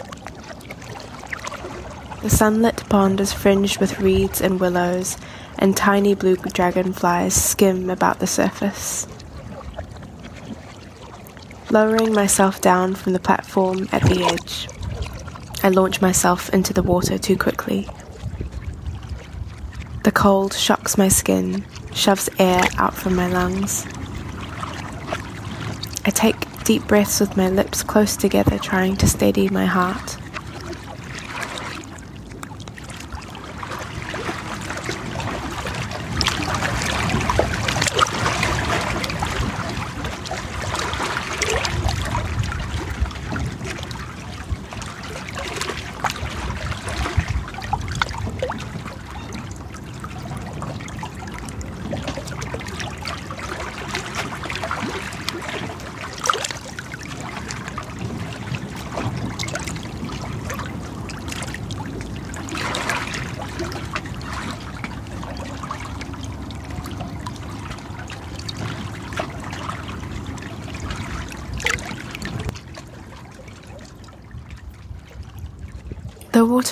The 2.23 2.31
sunlit 2.31 2.89
pond 2.89 3.21
is 3.21 3.31
fringed 3.31 3.79
with 3.79 3.99
reeds 3.99 4.41
and 4.41 4.59
willows, 4.59 5.17
and 5.59 5.77
tiny 5.77 6.15
blue 6.15 6.35
dragonflies 6.35 7.35
skim 7.35 7.91
about 7.91 8.17
the 8.17 8.25
surface. 8.25 9.05
Lowering 11.75 12.13
myself 12.13 12.61
down 12.61 12.95
from 12.95 13.11
the 13.11 13.19
platform 13.19 13.89
at 13.91 14.01
the 14.03 14.23
edge, 14.23 14.69
I 15.61 15.67
launch 15.67 16.01
myself 16.01 16.49
into 16.53 16.71
the 16.71 16.81
water 16.81 17.17
too 17.17 17.35
quickly. 17.35 17.85
The 20.05 20.13
cold 20.13 20.53
shocks 20.53 20.97
my 20.97 21.09
skin, 21.09 21.65
shoves 21.93 22.29
air 22.39 22.61
out 22.77 22.93
from 22.93 23.17
my 23.17 23.27
lungs. 23.27 23.85
I 26.05 26.11
take 26.11 26.63
deep 26.63 26.87
breaths 26.87 27.19
with 27.19 27.35
my 27.35 27.49
lips 27.49 27.83
close 27.83 28.15
together, 28.15 28.57
trying 28.57 28.95
to 28.95 29.07
steady 29.09 29.49
my 29.49 29.65
heart. 29.65 30.15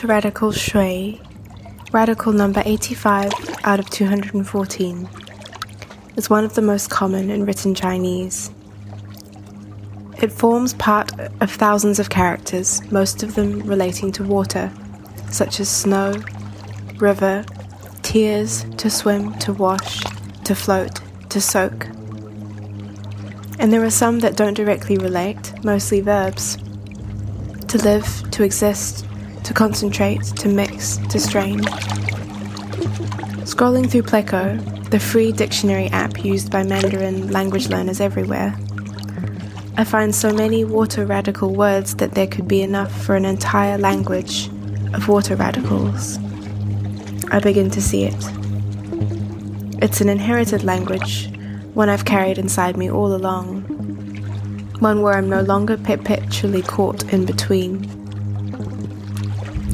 Water 0.04 0.16
radical 0.16 0.52
shui, 0.52 1.22
radical 1.94 2.34
number 2.34 2.62
85 2.66 3.32
out 3.64 3.80
of 3.80 3.90
214, 3.90 5.10
is 6.18 6.30
one 6.30 6.44
of 6.44 6.56
the 6.56 6.62
most 6.62 6.90
common 6.90 7.30
in 7.30 7.46
written 7.46 7.74
Chinese. 7.74 8.52
It 10.22 10.30
forms 10.30 10.74
part 10.74 11.18
of 11.40 11.50
thousands 11.50 12.00
of 12.00 12.10
characters, 12.10 12.82
most 12.92 13.24
of 13.24 13.36
them 13.36 13.62
relating 13.62 14.12
to 14.14 14.26
water, 14.26 14.74
such 15.32 15.62
as 15.62 15.70
snow, 15.70 16.22
river, 16.98 17.46
tears, 18.02 18.66
to 18.76 18.90
swim, 18.90 19.34
to 19.40 19.54
wash, 19.54 20.04
to 20.44 20.54
float, 20.54 21.00
to 21.30 21.40
soak. 21.40 21.86
And 23.58 23.72
there 23.72 23.86
are 23.86 23.90
some 23.90 24.20
that 24.20 24.36
don't 24.36 24.54
directly 24.56 24.98
relate, 24.98 25.64
mostly 25.64 26.02
verbs. 26.02 26.58
To 27.70 27.78
live, 27.78 28.30
to 28.32 28.44
exist, 28.44 29.08
to 29.44 29.54
concentrate, 29.54 30.24
to 30.24 30.48
mix, 30.48 30.98
to 31.10 31.20
strain. 31.20 31.60
Scrolling 33.44 33.90
through 33.90 34.04
Pleco, 34.04 34.90
the 34.90 35.00
free 35.00 35.32
dictionary 35.32 35.88
app 35.88 36.24
used 36.24 36.52
by 36.52 36.64
Mandarin 36.64 37.32
language 37.32 37.68
learners 37.70 38.00
everywhere, 38.00 38.56
I 39.76 39.84
find 39.84 40.14
so 40.14 40.32
many 40.32 40.64
water 40.64 41.06
radical 41.06 41.54
words 41.54 41.96
that 41.96 42.14
there 42.14 42.28
could 42.28 42.48
be 42.48 42.62
enough 42.62 42.92
for 43.04 43.16
an 43.16 43.26
entire 43.26 43.78
language 43.78 44.48
of 44.94 45.08
water 45.08 45.36
radicals. 45.36 46.20
I 47.32 47.40
begin 47.40 47.72
to 47.72 47.82
see 47.82 48.04
it. 48.04 48.24
It's 49.82 50.00
an 50.00 50.10
inherited 50.10 50.64
language, 50.64 51.30
one 51.74 51.90
I've 51.90 52.06
carried 52.06 52.38
inside 52.38 52.78
me 52.78 52.92
all 52.92 53.16
along, 53.16 53.64
one 54.80 55.02
where 55.02 55.16
I'm 55.16 55.30
no 55.30 55.42
longer 55.42 55.76
perpetually 55.76 56.62
caught 56.62 57.12
in 57.12 57.26
between. 57.26 58.03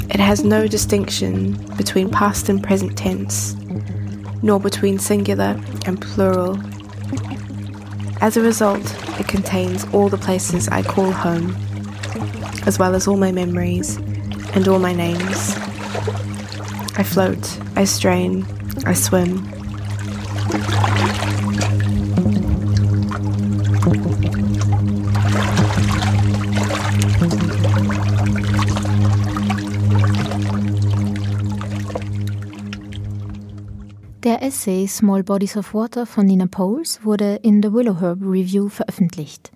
It 0.09 0.19
has 0.19 0.43
no 0.43 0.67
distinction 0.67 1.53
between 1.75 2.09
past 2.09 2.49
and 2.49 2.63
present 2.63 2.97
tense, 2.97 3.55
nor 4.41 4.59
between 4.59 4.97
singular 4.99 5.59
and 5.85 6.01
plural. 6.01 6.59
As 8.21 8.35
a 8.35 8.41
result, 8.41 8.83
it 9.19 9.27
contains 9.27 9.85
all 9.93 10.09
the 10.09 10.17
places 10.17 10.67
I 10.67 10.81
call 10.83 11.11
home, 11.11 11.55
as 12.65 12.79
well 12.79 12.95
as 12.95 13.07
all 13.07 13.17
my 13.17 13.31
memories 13.31 13.97
and 14.55 14.67
all 14.67 14.79
my 14.79 14.93
names. 14.93 15.55
I 16.97 17.03
float, 17.03 17.59
I 17.75 17.85
strain, 17.85 18.45
I 18.85 18.93
swim. 18.93 19.47
Essay 34.41 34.87
Small 34.87 35.23
Bodies 35.23 35.57
of 35.57 35.73
Water 35.73 36.05
von 36.05 36.25
Nina 36.25 36.47
Poles 36.47 36.99
wurde 37.03 37.39
in 37.43 37.61
The 37.61 37.73
Willowherb 37.73 38.19
Review 38.21 38.69
veröffentlicht. 38.69 39.51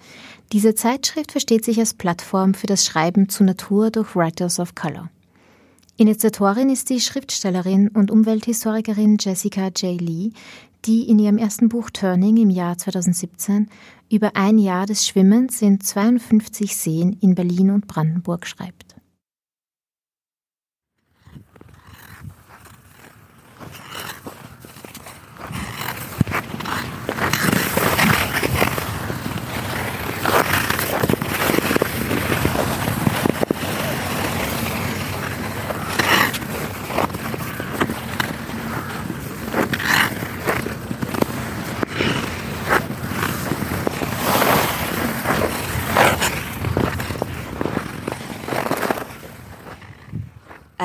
Diese 0.51 0.75
Zeitschrift 0.75 1.31
versteht 1.31 1.63
sich 1.63 1.79
als 1.79 1.93
Plattform 1.93 2.53
für 2.53 2.67
das 2.67 2.85
Schreiben 2.85 3.29
zur 3.29 3.45
Natur 3.45 3.91
durch 3.91 4.15
Writers 4.15 4.59
of 4.59 4.75
Color. 4.75 5.09
Initiatorin 5.95 6.69
ist 6.69 6.89
die 6.89 6.99
Schriftstellerin 6.99 7.87
und 7.87 8.11
Umwelthistorikerin 8.11 9.17
Jessica 9.19 9.67
J. 9.67 10.01
Lee, 10.01 10.31
die 10.85 11.07
in 11.09 11.19
ihrem 11.19 11.37
ersten 11.37 11.69
Buch 11.69 11.89
Turning 11.89 12.37
im 12.37 12.49
Jahr 12.49 12.77
2017 12.77 13.69
über 14.11 14.35
ein 14.35 14.57
Jahr 14.57 14.85
des 14.85 15.07
Schwimmens 15.07 15.61
in 15.61 15.79
52 15.79 16.75
Seen 16.75 17.17
in 17.21 17.35
Berlin 17.35 17.71
und 17.71 17.87
Brandenburg 17.87 18.45
schreibt. 18.45 18.82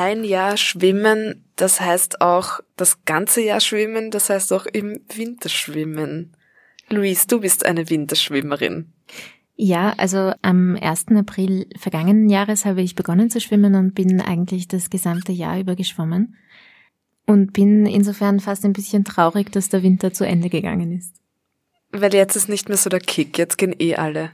Ein 0.08 0.24
Jahr 0.24 0.56
schwimmen, 0.56 1.44
das 1.56 1.80
heißt 1.80 2.22
auch 2.22 2.60
das 2.76 3.04
ganze 3.04 3.42
Jahr 3.42 3.60
schwimmen, 3.60 4.10
das 4.10 4.30
heißt 4.30 4.54
auch 4.54 4.64
im 4.64 5.00
Winter 5.14 5.50
schwimmen. 5.50 6.34
Luis, 6.88 7.26
du 7.26 7.40
bist 7.40 7.66
eine 7.66 7.90
Winterschwimmerin. 7.90 8.90
Ja, 9.56 9.92
also 9.98 10.32
am 10.40 10.76
1. 10.80 11.08
April 11.14 11.66
vergangenen 11.76 12.30
Jahres 12.30 12.64
habe 12.64 12.80
ich 12.80 12.94
begonnen 12.94 13.28
zu 13.28 13.40
schwimmen 13.40 13.74
und 13.74 13.94
bin 13.94 14.22
eigentlich 14.22 14.66
das 14.66 14.88
gesamte 14.88 15.32
Jahr 15.32 15.58
über 15.60 15.76
geschwommen. 15.76 16.36
Und 17.26 17.52
bin 17.52 17.84
insofern 17.84 18.40
fast 18.40 18.64
ein 18.64 18.72
bisschen 18.72 19.04
traurig, 19.04 19.52
dass 19.52 19.68
der 19.68 19.82
Winter 19.82 20.14
zu 20.14 20.24
Ende 20.24 20.48
gegangen 20.48 20.96
ist. 20.96 21.16
Weil 21.92 22.14
jetzt 22.14 22.36
ist 22.36 22.48
nicht 22.48 22.68
mehr 22.68 22.78
so 22.78 22.88
der 22.88 23.00
Kick, 23.00 23.36
jetzt 23.36 23.58
gehen 23.58 23.74
eh 23.78 23.96
alle. 23.96 24.30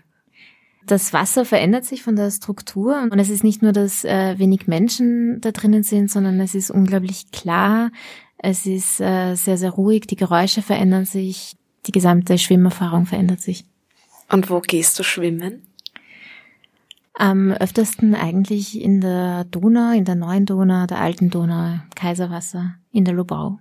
Das 0.86 1.12
Wasser 1.12 1.44
verändert 1.44 1.84
sich 1.84 2.02
von 2.02 2.16
der 2.16 2.30
Struktur 2.30 3.00
und 3.10 3.18
es 3.18 3.30
ist 3.30 3.42
nicht 3.42 3.62
nur, 3.62 3.72
dass 3.72 4.04
äh, 4.04 4.38
wenig 4.38 4.66
Menschen 4.66 5.40
da 5.40 5.50
drinnen 5.50 5.82
sind, 5.82 6.10
sondern 6.10 6.40
es 6.40 6.54
ist 6.54 6.70
unglaublich 6.70 7.30
klar, 7.30 7.90
es 8.36 8.66
ist 8.66 9.00
äh, 9.00 9.34
sehr, 9.34 9.56
sehr 9.56 9.70
ruhig, 9.70 10.06
die 10.06 10.16
Geräusche 10.16 10.60
verändern 10.60 11.06
sich, 11.06 11.56
die 11.86 11.92
gesamte 11.92 12.36
Schwimmerfahrung 12.36 13.06
verändert 13.06 13.40
sich. 13.40 13.64
Und 14.30 14.50
wo 14.50 14.60
gehst 14.60 14.98
du 14.98 15.02
schwimmen? 15.02 15.66
Am 17.14 17.52
öftersten 17.52 18.14
eigentlich 18.14 18.80
in 18.80 19.00
der 19.00 19.44
Donau, 19.44 19.92
in 19.92 20.04
der 20.04 20.16
neuen 20.16 20.46
Donau, 20.46 20.86
der 20.86 21.00
alten 21.00 21.30
Donau, 21.30 21.78
Kaiserwasser, 21.94 22.74
in 22.92 23.04
der 23.04 23.14
Lobau. 23.14 23.58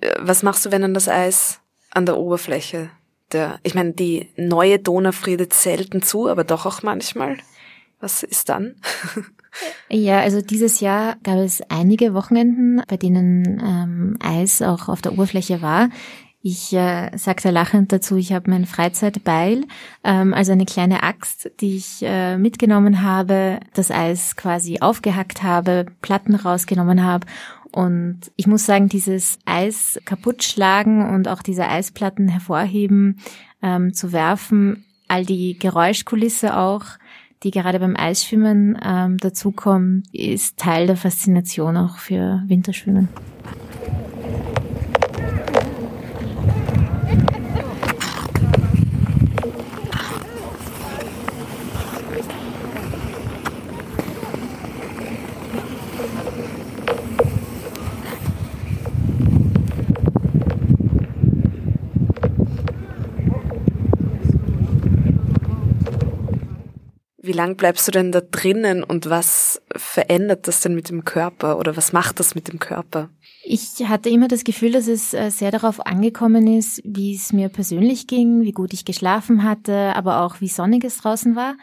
Äh, 0.00 0.12
was 0.20 0.42
machst 0.42 0.64
du, 0.66 0.70
wenn 0.70 0.82
dann 0.82 0.94
das 0.94 1.08
Eis 1.08 1.60
an 1.90 2.06
der 2.06 2.18
Oberfläche 2.18 2.90
der, 3.32 3.58
ich 3.62 3.74
meine, 3.74 3.92
die 3.92 4.28
neue 4.36 4.78
Donau 4.78 5.12
friedet 5.12 5.52
selten 5.52 6.02
zu, 6.02 6.28
aber 6.28 6.44
doch 6.44 6.66
auch 6.66 6.82
manchmal. 6.82 7.36
Was 8.00 8.22
ist 8.22 8.48
dann? 8.48 8.76
Ja, 9.90 10.20
also 10.20 10.40
dieses 10.40 10.80
Jahr 10.80 11.16
gab 11.22 11.36
es 11.36 11.60
einige 11.68 12.14
Wochenenden, 12.14 12.82
bei 12.88 12.96
denen 12.96 13.60
ähm, 13.62 14.16
Eis 14.18 14.62
auch 14.62 14.88
auf 14.88 15.02
der 15.02 15.12
Oberfläche 15.12 15.60
war. 15.60 15.90
Ich 16.40 16.72
äh, 16.72 17.16
sagte 17.16 17.50
lachend 17.50 17.92
dazu, 17.92 18.16
ich 18.16 18.32
habe 18.32 18.50
mein 18.50 18.66
Freizeitbeil, 18.66 19.64
ähm, 20.02 20.34
also 20.34 20.50
eine 20.50 20.64
kleine 20.64 21.04
Axt, 21.04 21.52
die 21.60 21.76
ich 21.76 22.02
äh, 22.02 22.36
mitgenommen 22.36 23.02
habe, 23.02 23.60
das 23.74 23.92
Eis 23.92 24.34
quasi 24.34 24.80
aufgehackt 24.80 25.44
habe, 25.44 25.86
Platten 26.00 26.34
rausgenommen 26.34 27.04
habe 27.04 27.26
und 27.72 28.30
ich 28.36 28.46
muss 28.46 28.66
sagen, 28.66 28.88
dieses 28.88 29.38
Eis 29.44 30.00
kaputt 30.04 30.44
schlagen 30.44 31.08
und 31.14 31.28
auch 31.28 31.42
diese 31.42 31.66
Eisplatten 31.66 32.28
hervorheben, 32.28 33.18
ähm, 33.62 33.94
zu 33.94 34.12
werfen, 34.12 34.84
all 35.08 35.24
die 35.24 35.58
Geräuschkulisse 35.58 36.56
auch, 36.56 36.84
die 37.42 37.50
gerade 37.50 37.80
beim 37.80 37.96
Eisschwimmen 37.96 38.78
ähm, 38.84 39.18
dazukommt, 39.18 40.06
ist 40.12 40.58
Teil 40.58 40.86
der 40.86 40.96
Faszination 40.96 41.76
auch 41.76 41.96
für 41.96 42.42
Winterschwimmen. 42.46 43.08
Wie 67.32 67.36
lang 67.38 67.56
bleibst 67.56 67.88
du 67.88 67.92
denn 67.92 68.12
da 68.12 68.20
drinnen 68.20 68.84
und 68.84 69.08
was 69.08 69.62
verändert 69.74 70.48
das 70.48 70.60
denn 70.60 70.74
mit 70.74 70.90
dem 70.90 71.06
Körper 71.06 71.58
oder 71.58 71.78
was 71.78 71.94
macht 71.94 72.20
das 72.20 72.34
mit 72.34 72.48
dem 72.48 72.58
Körper? 72.58 73.08
Ich 73.42 73.88
hatte 73.88 74.10
immer 74.10 74.28
das 74.28 74.44
Gefühl, 74.44 74.72
dass 74.72 74.86
es 74.86 75.14
äh, 75.14 75.30
sehr 75.30 75.50
darauf 75.50 75.86
angekommen 75.86 76.46
ist, 76.46 76.82
wie 76.84 77.14
es 77.14 77.32
mir 77.32 77.48
persönlich 77.48 78.06
ging, 78.06 78.42
wie 78.42 78.52
gut 78.52 78.74
ich 78.74 78.84
geschlafen 78.84 79.44
hatte, 79.44 79.96
aber 79.96 80.20
auch 80.20 80.42
wie 80.42 80.48
sonnig 80.48 80.84
es 80.84 80.98
draußen 80.98 81.34
war. 81.34 81.54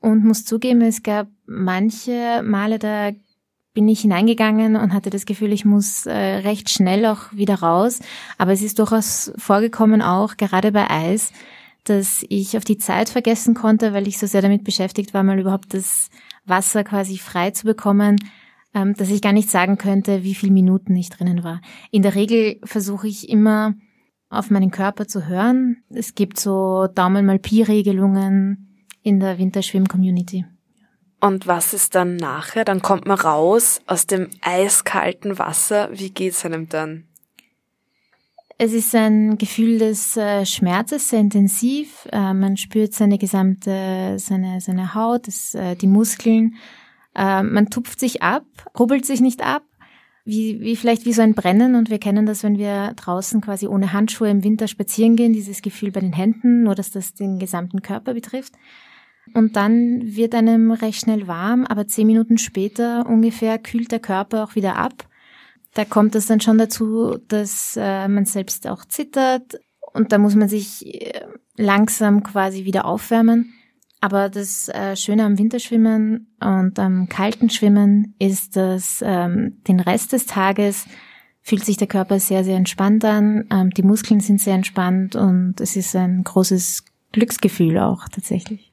Und 0.00 0.24
muss 0.24 0.44
zugeben, 0.44 0.82
es 0.82 1.04
gab 1.04 1.28
manche 1.46 2.42
Male, 2.42 2.80
da 2.80 3.12
bin 3.74 3.86
ich 3.86 4.00
hineingegangen 4.00 4.74
und 4.74 4.92
hatte 4.92 5.10
das 5.10 5.26
Gefühl, 5.26 5.52
ich 5.52 5.64
muss 5.64 6.06
äh, 6.06 6.12
recht 6.12 6.70
schnell 6.70 7.06
auch 7.06 7.30
wieder 7.30 7.60
raus. 7.60 8.00
Aber 8.36 8.50
es 8.50 8.62
ist 8.62 8.80
durchaus 8.80 9.30
vorgekommen 9.36 10.02
auch, 10.02 10.36
gerade 10.36 10.72
bei 10.72 10.90
Eis, 10.90 11.32
dass 11.88 12.24
ich 12.28 12.56
auf 12.56 12.64
die 12.64 12.78
Zeit 12.78 13.08
vergessen 13.08 13.54
konnte, 13.54 13.92
weil 13.92 14.08
ich 14.08 14.18
so 14.18 14.26
sehr 14.26 14.42
damit 14.42 14.64
beschäftigt 14.64 15.14
war, 15.14 15.22
mal 15.22 15.38
überhaupt 15.38 15.74
das 15.74 16.10
Wasser 16.44 16.84
quasi 16.84 17.18
frei 17.18 17.50
zu 17.50 17.64
bekommen, 17.64 18.16
ähm, 18.74 18.94
dass 18.94 19.10
ich 19.10 19.22
gar 19.22 19.32
nicht 19.32 19.50
sagen 19.50 19.78
könnte, 19.78 20.24
wie 20.24 20.34
viele 20.34 20.52
Minuten 20.52 20.94
ich 20.96 21.10
drinnen 21.10 21.44
war. 21.44 21.60
In 21.90 22.02
der 22.02 22.14
Regel 22.14 22.60
versuche 22.64 23.08
ich 23.08 23.28
immer 23.28 23.74
auf 24.30 24.50
meinen 24.50 24.70
Körper 24.70 25.06
zu 25.06 25.26
hören. 25.26 25.82
Es 25.88 26.14
gibt 26.14 26.38
so 26.38 26.86
Daumen 26.86 27.26
mal 27.26 27.38
Pi-Regelungen 27.38 28.68
in 29.02 29.20
der 29.20 29.38
Winterschwimm-Community. 29.38 30.44
Und 31.20 31.46
was 31.46 31.74
ist 31.74 31.94
dann 31.94 32.16
nachher? 32.16 32.64
Dann 32.64 32.80
kommt 32.80 33.06
man 33.06 33.18
raus 33.18 33.80
aus 33.86 34.06
dem 34.06 34.28
eiskalten 34.40 35.38
Wasser. 35.38 35.88
Wie 35.92 36.10
geht's 36.10 36.44
einem 36.44 36.68
dann? 36.68 37.07
Es 38.60 38.72
ist 38.72 38.92
ein 38.92 39.38
Gefühl 39.38 39.78
des 39.78 40.16
äh, 40.16 40.44
Schmerzes, 40.44 41.10
sehr 41.10 41.20
intensiv. 41.20 42.08
Äh, 42.10 42.34
man 42.34 42.56
spürt 42.56 42.92
seine 42.92 43.16
gesamte, 43.16 44.16
seine, 44.18 44.60
seine 44.60 44.96
Haut, 44.96 45.28
das, 45.28 45.54
äh, 45.54 45.76
die 45.76 45.86
Muskeln. 45.86 46.54
Man 47.14 47.68
tupft 47.68 47.98
sich 47.98 48.22
ab, 48.22 48.44
rubbelt 48.78 49.04
sich 49.04 49.20
nicht 49.20 49.42
ab, 49.42 49.64
wie, 50.24 50.60
wie 50.60 50.76
vielleicht 50.76 51.04
wie 51.04 51.12
so 51.12 51.20
ein 51.22 51.34
Brennen. 51.34 51.74
Und 51.74 51.90
wir 51.90 51.98
kennen 51.98 52.26
das, 52.26 52.44
wenn 52.44 52.58
wir 52.58 52.92
draußen 52.94 53.40
quasi 53.40 53.66
ohne 53.66 53.92
Handschuhe 53.92 54.30
im 54.30 54.44
Winter 54.44 54.68
spazieren 54.68 55.16
gehen, 55.16 55.32
dieses 55.32 55.60
Gefühl 55.60 55.90
bei 55.90 55.98
den 55.98 56.12
Händen, 56.12 56.62
nur 56.62 56.76
dass 56.76 56.92
das 56.92 57.14
den 57.14 57.40
gesamten 57.40 57.82
Körper 57.82 58.14
betrifft. 58.14 58.52
Und 59.34 59.56
dann 59.56 60.14
wird 60.14 60.32
einem 60.32 60.70
recht 60.70 61.00
schnell 61.00 61.26
warm, 61.26 61.66
aber 61.66 61.88
zehn 61.88 62.06
Minuten 62.06 62.38
später 62.38 63.04
ungefähr 63.08 63.58
kühlt 63.58 63.90
der 63.90 63.98
Körper 63.98 64.44
auch 64.44 64.54
wieder 64.54 64.76
ab. 64.76 65.07
Da 65.78 65.84
kommt 65.84 66.16
es 66.16 66.26
dann 66.26 66.40
schon 66.40 66.58
dazu, 66.58 67.18
dass 67.28 67.78
äh, 67.80 68.08
man 68.08 68.24
selbst 68.24 68.66
auch 68.66 68.84
zittert 68.84 69.60
und 69.92 70.10
da 70.10 70.18
muss 70.18 70.34
man 70.34 70.48
sich 70.48 70.84
äh, 70.92 71.20
langsam 71.56 72.24
quasi 72.24 72.64
wieder 72.64 72.84
aufwärmen. 72.84 73.54
Aber 74.00 74.28
das 74.28 74.68
äh, 74.70 74.96
Schöne 74.96 75.24
am 75.24 75.38
Winterschwimmen 75.38 76.34
und 76.40 76.80
am 76.80 77.08
kalten 77.08 77.48
Schwimmen 77.48 78.16
ist, 78.18 78.56
dass 78.56 79.04
ähm, 79.06 79.62
den 79.68 79.78
Rest 79.78 80.12
des 80.12 80.26
Tages 80.26 80.84
fühlt 81.42 81.64
sich 81.64 81.76
der 81.76 81.86
Körper 81.86 82.18
sehr, 82.18 82.42
sehr 82.42 82.56
entspannt 82.56 83.04
an. 83.04 83.46
Ähm, 83.52 83.70
die 83.70 83.84
Muskeln 83.84 84.18
sind 84.18 84.40
sehr 84.40 84.54
entspannt 84.54 85.14
und 85.14 85.60
es 85.60 85.76
ist 85.76 85.94
ein 85.94 86.24
großes 86.24 86.86
Glücksgefühl 87.12 87.78
auch 87.78 88.08
tatsächlich. 88.08 88.67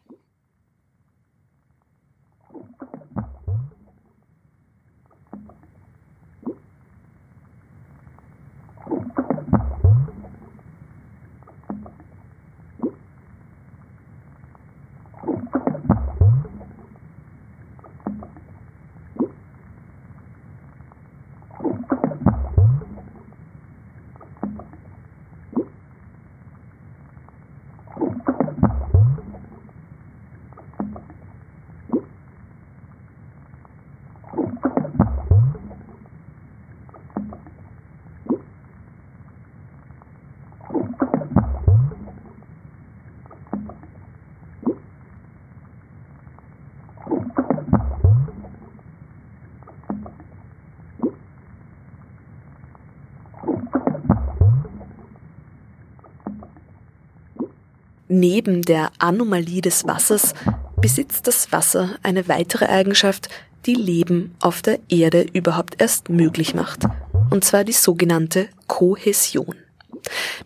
Neben 58.17 58.61
der 58.61 58.93
Anomalie 58.97 59.59
des 59.59 59.85
Wassers 59.85 60.33
besitzt 60.81 61.27
das 61.27 61.51
Wasser 61.51 61.97
eine 62.01 62.29
weitere 62.29 62.67
Eigenschaft, 62.67 63.27
die 63.65 63.73
Leben 63.73 64.33
auf 64.39 64.61
der 64.61 64.79
Erde 64.87 65.25
überhaupt 65.33 65.81
erst 65.81 66.07
möglich 66.07 66.55
macht, 66.55 66.85
und 67.29 67.43
zwar 67.43 67.65
die 67.65 67.73
sogenannte 67.73 68.47
Kohäsion. 68.67 69.55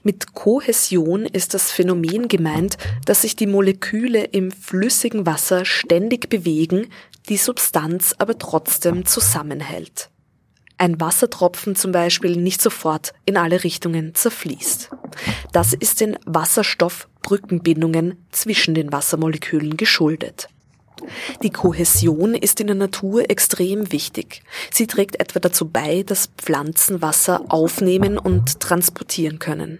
Mit 0.02 0.34
Kohäsion 0.34 1.28
ist 1.28 1.54
das 1.54 1.72
Phänomen 1.72 2.28
gemeint, 2.28 2.80
dass 3.06 3.22
sich 3.22 3.36
die 3.36 3.46
Moleküle 3.46 4.24
im 4.24 4.50
flüssigen 4.52 5.28
Wasser 5.28 5.64
ständig 5.64 6.28
bewegen, 6.28 6.88
die 7.30 7.38
Substanz 7.38 8.16
aber 8.18 8.40
trotzdem 8.40 9.06
zusammenhält 9.06 10.10
ein 10.80 11.00
Wassertropfen 11.00 11.76
zum 11.76 11.92
Beispiel 11.92 12.36
nicht 12.36 12.62
sofort 12.62 13.14
in 13.26 13.38
alle 13.38 13.64
Richtungen 13.64 14.16
zerfließt. 14.16 14.90
Das 15.52 15.74
ist 15.74 16.02
den 16.02 16.18
Wasserstoffbrückenbindungen 16.26 18.26
zwischen 18.32 18.74
den 18.74 18.92
Wassermolekülen 18.92 19.78
geschuldet. 19.78 20.50
Die 21.44 21.50
Kohäsion 21.50 22.36
ist 22.36 22.60
in 22.60 22.68
der 22.68 22.76
Natur 22.76 23.30
extrem 23.30 23.92
wichtig. 23.92 24.44
Sie 24.72 24.88
trägt 24.88 25.20
etwa 25.20 25.40
dazu 25.40 25.70
bei, 25.70 26.04
dass 26.04 26.30
Pflanzen 26.38 27.02
Wasser 27.02 27.46
aufnehmen 27.50 28.18
und 28.18 28.60
transportieren 28.60 29.40
können. 29.40 29.80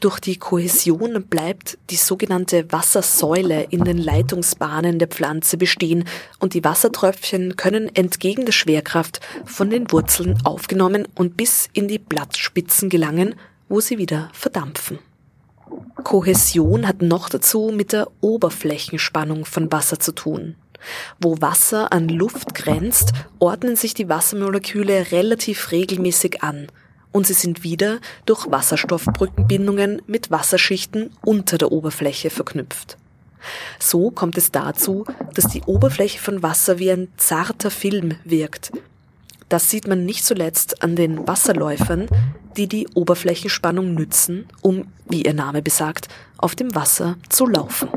Durch 0.00 0.18
die 0.18 0.36
Kohäsion 0.36 1.24
bleibt 1.28 1.78
die 1.90 1.96
sogenannte 1.96 2.72
Wassersäule 2.72 3.62
in 3.70 3.84
den 3.84 3.98
Leitungsbahnen 3.98 4.98
der 4.98 5.06
Pflanze 5.06 5.56
bestehen 5.56 6.04
und 6.40 6.54
die 6.54 6.64
Wassertröpfchen 6.64 7.54
können 7.56 7.88
entgegen 7.94 8.44
der 8.44 8.52
Schwerkraft 8.52 9.20
von 9.44 9.70
den 9.70 9.90
Wurzeln 9.92 10.38
aufgenommen 10.44 11.06
und 11.14 11.36
bis 11.36 11.68
in 11.72 11.86
die 11.86 12.00
Blattspitzen 12.00 12.88
gelangen, 12.88 13.36
wo 13.68 13.80
sie 13.80 13.98
wieder 13.98 14.28
verdampfen. 14.32 14.98
Kohäsion 16.02 16.88
hat 16.88 17.00
noch 17.00 17.28
dazu 17.28 17.70
mit 17.72 17.92
der 17.92 18.08
Oberflächenspannung 18.20 19.44
von 19.44 19.70
Wasser 19.70 20.00
zu 20.00 20.12
tun. 20.12 20.56
Wo 21.20 21.40
Wasser 21.40 21.92
an 21.92 22.08
Luft 22.08 22.56
grenzt, 22.56 23.12
ordnen 23.38 23.76
sich 23.76 23.94
die 23.94 24.08
Wassermoleküle 24.08 25.12
relativ 25.12 25.70
regelmäßig 25.70 26.42
an 26.42 26.66
und 27.12 27.26
sie 27.26 27.34
sind 27.34 27.62
wieder 27.62 27.98
durch 28.26 28.50
Wasserstoffbrückenbindungen 28.50 30.02
mit 30.06 30.30
Wasserschichten 30.30 31.10
unter 31.24 31.58
der 31.58 31.70
Oberfläche 31.70 32.30
verknüpft. 32.30 32.96
So 33.78 34.10
kommt 34.10 34.38
es 34.38 34.50
dazu, 34.50 35.04
dass 35.34 35.48
die 35.48 35.62
Oberfläche 35.62 36.18
von 36.18 36.42
Wasser 36.42 36.78
wie 36.78 36.90
ein 36.90 37.08
zarter 37.16 37.70
Film 37.70 38.14
wirkt. 38.24 38.72
Das 39.48 39.68
sieht 39.68 39.86
man 39.86 40.06
nicht 40.06 40.24
zuletzt 40.24 40.82
an 40.82 40.96
den 40.96 41.26
Wasserläufern, 41.26 42.08
die 42.56 42.68
die 42.68 42.88
Oberflächenspannung 42.94 43.94
nützen, 43.94 44.46
um, 44.62 44.86
wie 45.08 45.22
ihr 45.22 45.34
Name 45.34 45.62
besagt, 45.62 46.08
auf 46.38 46.54
dem 46.54 46.74
Wasser 46.74 47.16
zu 47.28 47.46
laufen. 47.46 47.88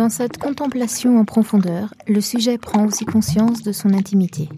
Dans 0.00 0.08
cette 0.08 0.38
contemplation 0.38 1.18
en 1.18 1.26
profondeur, 1.26 1.92
le 2.08 2.22
sujet 2.22 2.56
prend 2.56 2.86
aussi 2.86 3.04
conscience 3.04 3.62
de 3.62 3.70
son 3.70 3.92
intimité. 3.92 4.48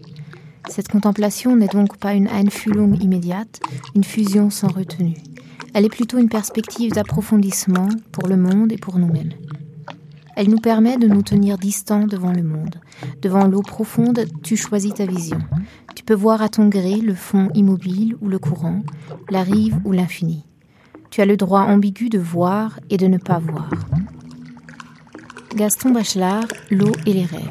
Cette 0.69 0.87
contemplation 0.87 1.57
n'est 1.57 1.67
donc 1.67 1.97
pas 1.97 2.13
une 2.13 2.29
Einfühlung 2.29 2.95
immédiate, 3.01 3.59
une 3.93 4.05
fusion 4.05 4.49
sans 4.49 4.69
retenue. 4.69 5.17
Elle 5.73 5.83
est 5.83 5.89
plutôt 5.89 6.17
une 6.17 6.29
perspective 6.29 6.93
d'approfondissement 6.93 7.89
pour 8.13 8.29
le 8.29 8.37
monde 8.37 8.71
et 8.71 8.77
pour 8.77 8.97
nous-mêmes. 8.97 9.33
Elle 10.37 10.49
nous 10.49 10.61
permet 10.61 10.95
de 10.95 11.09
nous 11.09 11.23
tenir 11.23 11.57
distants 11.57 12.07
devant 12.07 12.31
le 12.31 12.43
monde. 12.43 12.77
Devant 13.21 13.45
l'eau 13.45 13.63
profonde, 13.63 14.23
tu 14.43 14.55
choisis 14.55 14.93
ta 14.93 15.05
vision. 15.05 15.39
Tu 15.93 16.05
peux 16.05 16.13
voir 16.13 16.41
à 16.41 16.47
ton 16.47 16.69
gré 16.69 17.01
le 17.01 17.15
fond 17.15 17.49
immobile 17.53 18.15
ou 18.21 18.29
le 18.29 18.39
courant, 18.39 18.81
la 19.29 19.43
rive 19.43 19.77
ou 19.83 19.91
l'infini. 19.91 20.45
Tu 21.09 21.19
as 21.19 21.25
le 21.25 21.35
droit 21.35 21.63
ambigu 21.63 22.07
de 22.07 22.17
voir 22.17 22.79
et 22.89 22.95
de 22.95 23.07
ne 23.07 23.17
pas 23.17 23.39
voir. 23.39 23.69
Gaston 25.55 25.91
Bachelard, 25.91 26.47
L'eau 26.71 26.91
et 27.05 27.13
les 27.13 27.25
rêves. 27.25 27.41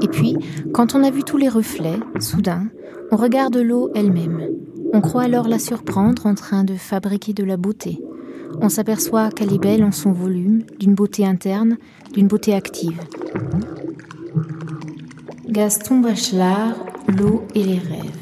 Et 0.00 0.08
puis, 0.08 0.36
quand 0.72 0.94
on 0.94 1.04
a 1.04 1.10
vu 1.10 1.22
tous 1.22 1.36
les 1.36 1.48
reflets, 1.48 1.98
soudain, 2.18 2.68
on 3.10 3.16
regarde 3.16 3.56
l'eau 3.56 3.90
elle-même. 3.94 4.48
On 4.94 5.02
croit 5.02 5.22
alors 5.22 5.48
la 5.48 5.58
surprendre 5.58 6.24
en 6.24 6.34
train 6.34 6.64
de 6.64 6.74
fabriquer 6.74 7.34
de 7.34 7.44
la 7.44 7.58
beauté. 7.58 7.98
On 8.60 8.68
s'aperçoit 8.68 9.30
qu'elle 9.30 9.52
est 9.52 9.58
belle 9.58 9.84
en 9.84 9.92
son 9.92 10.12
volume, 10.12 10.62
d'une 10.78 10.94
beauté 10.94 11.24
interne, 11.24 11.76
d'une 12.12 12.28
beauté 12.28 12.54
active. 12.54 12.98
Gaston 15.48 16.00
Bachelard, 16.00 16.74
L'eau 17.08 17.46
et 17.54 17.62
les 17.62 17.78
rêves. 17.78 18.17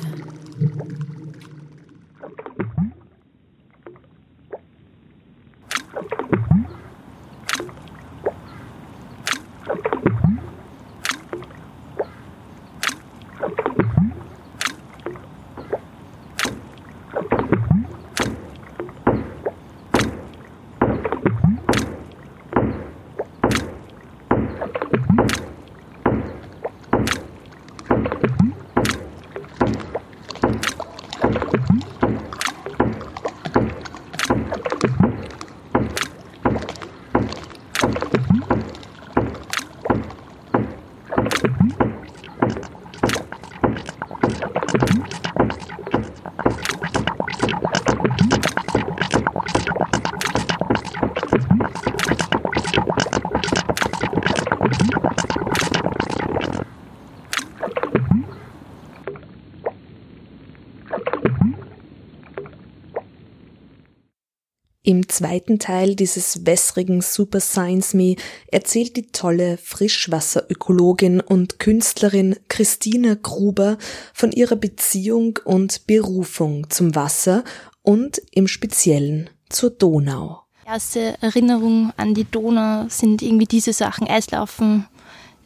Im 64.88 65.08
zweiten 65.08 65.58
Teil 65.58 65.96
dieses 65.96 66.46
wässrigen 66.46 67.00
Super 67.00 67.40
Science 67.40 67.92
Me 67.92 68.14
erzählt 68.52 68.96
die 68.96 69.08
tolle 69.08 69.56
Frischwasserökologin 69.56 71.20
und 71.20 71.58
Künstlerin 71.58 72.36
Christina 72.46 73.16
Gruber 73.20 73.78
von 74.14 74.30
ihrer 74.30 74.54
Beziehung 74.54 75.40
und 75.44 75.88
Berufung 75.88 76.70
zum 76.70 76.94
Wasser 76.94 77.42
und 77.82 78.22
im 78.30 78.46
Speziellen 78.46 79.28
zur 79.48 79.70
Donau. 79.70 80.44
Erste 80.64 81.20
Erinnerungen 81.20 81.92
an 81.96 82.14
die 82.14 82.30
Donau 82.30 82.86
sind 82.88 83.22
irgendwie 83.22 83.46
diese 83.46 83.72
Sachen, 83.72 84.06
Eislaufen 84.06 84.86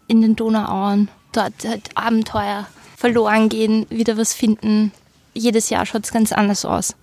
in 0.07 0.21
den 0.21 0.37
Donauauen, 0.37 1.09
dort 1.33 1.55
halt 1.67 1.89
Abenteuer, 1.95 2.67
verloren 2.95 3.49
gehen, 3.49 3.87
wieder 3.89 4.19
was 4.19 4.35
finden. 4.35 4.93
Jedes 5.33 5.71
Jahr 5.71 5.87
schaut 5.87 6.05
es 6.05 6.13
ganz 6.13 6.31
anders 6.31 6.67
aus. 6.67 6.95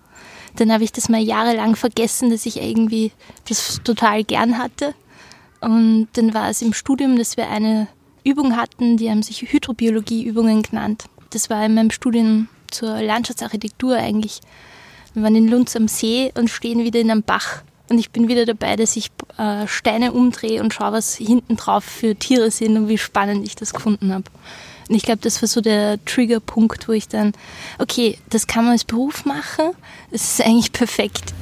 Dann 0.58 0.72
habe 0.72 0.84
ich 0.84 0.92
das 0.92 1.10
mal 1.10 1.22
jahrelang 1.22 1.76
vergessen, 1.76 2.30
dass 2.30 2.46
ich 2.46 2.62
irgendwie 2.62 3.12
das 3.48 3.80
total 3.84 4.24
gern 4.24 4.58
hatte. 4.58 4.94
Und 5.62 6.10
dann 6.14 6.34
war 6.34 6.50
es 6.50 6.62
im 6.62 6.74
Studium, 6.74 7.18
dass 7.18 7.38
wir 7.38 7.50
eine 7.50 7.88
Übung 8.24 8.58
hatten, 8.58 8.98
die 8.98 9.10
haben 9.10 9.24
sich 9.24 9.42
Hydrobiologie-Übungen 9.42 10.62
genannt. 10.62 11.06
Das 11.30 11.50
war 11.50 11.66
in 11.66 11.76
meinem 11.76 11.92
Studium 11.92 12.50
zur 12.70 13.02
Landschaftsarchitektur 13.02 13.96
eigentlich. 13.96 14.42
Wir 15.14 15.24
waren 15.24 15.36
in 15.36 15.48
Lunds 15.48 15.76
am 15.76 15.88
See 15.88 16.32
und 16.38 16.50
stehen 16.50 16.84
wieder 16.84 17.00
in 17.00 17.10
einem 17.10 17.24
Bach. 17.24 17.64
Und 17.90 18.00
ich 18.00 18.12
bin 18.12 18.28
wieder 18.28 18.46
dabei, 18.46 18.76
dass 18.76 18.98
ich 18.98 19.10
äh, 19.38 19.66
Steine 19.66 20.12
umdrehe 20.12 20.62
und 20.62 20.74
schaue, 20.74 20.92
was 20.92 21.16
hinten 21.16 21.56
drauf 21.56 21.86
für 21.86 22.16
Tiere 22.16 22.52
sind 22.52 22.76
und 22.76 22.88
wie 22.90 22.98
spannend 22.98 23.46
ich 23.46 23.56
das 23.56 23.74
gefunden 23.74 24.14
habe. 24.14 24.26
Und 24.90 24.96
ich 24.96 25.04
glaube, 25.04 25.20
das 25.22 25.42
war 25.42 25.48
so 25.48 25.62
der 25.62 26.04
Triggerpunkt, 26.06 26.88
wo 26.88 26.94
ich 26.94 27.08
dann, 27.08 27.34
okay, 27.80 28.18
das 28.30 28.48
kann 28.48 28.64
man 28.64 28.74
als 28.74 28.86
Beruf 28.86 29.26
machen, 29.26 29.72
das 30.12 30.40
ist 30.40 30.42
eigentlich 30.42 30.72
perfekt. 30.72 31.34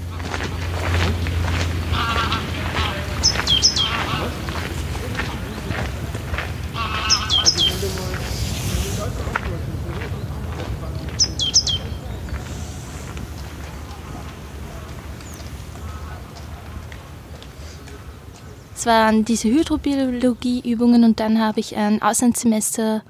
Waren 18.86 19.26
diese 19.26 19.50
Hydrobiologie-Übungen 19.50 21.04
und 21.04 21.20
dann 21.20 21.40
habe 21.42 21.60
ich 21.60 21.76
ein 21.76 22.04
Auslandssemester 22.04 23.02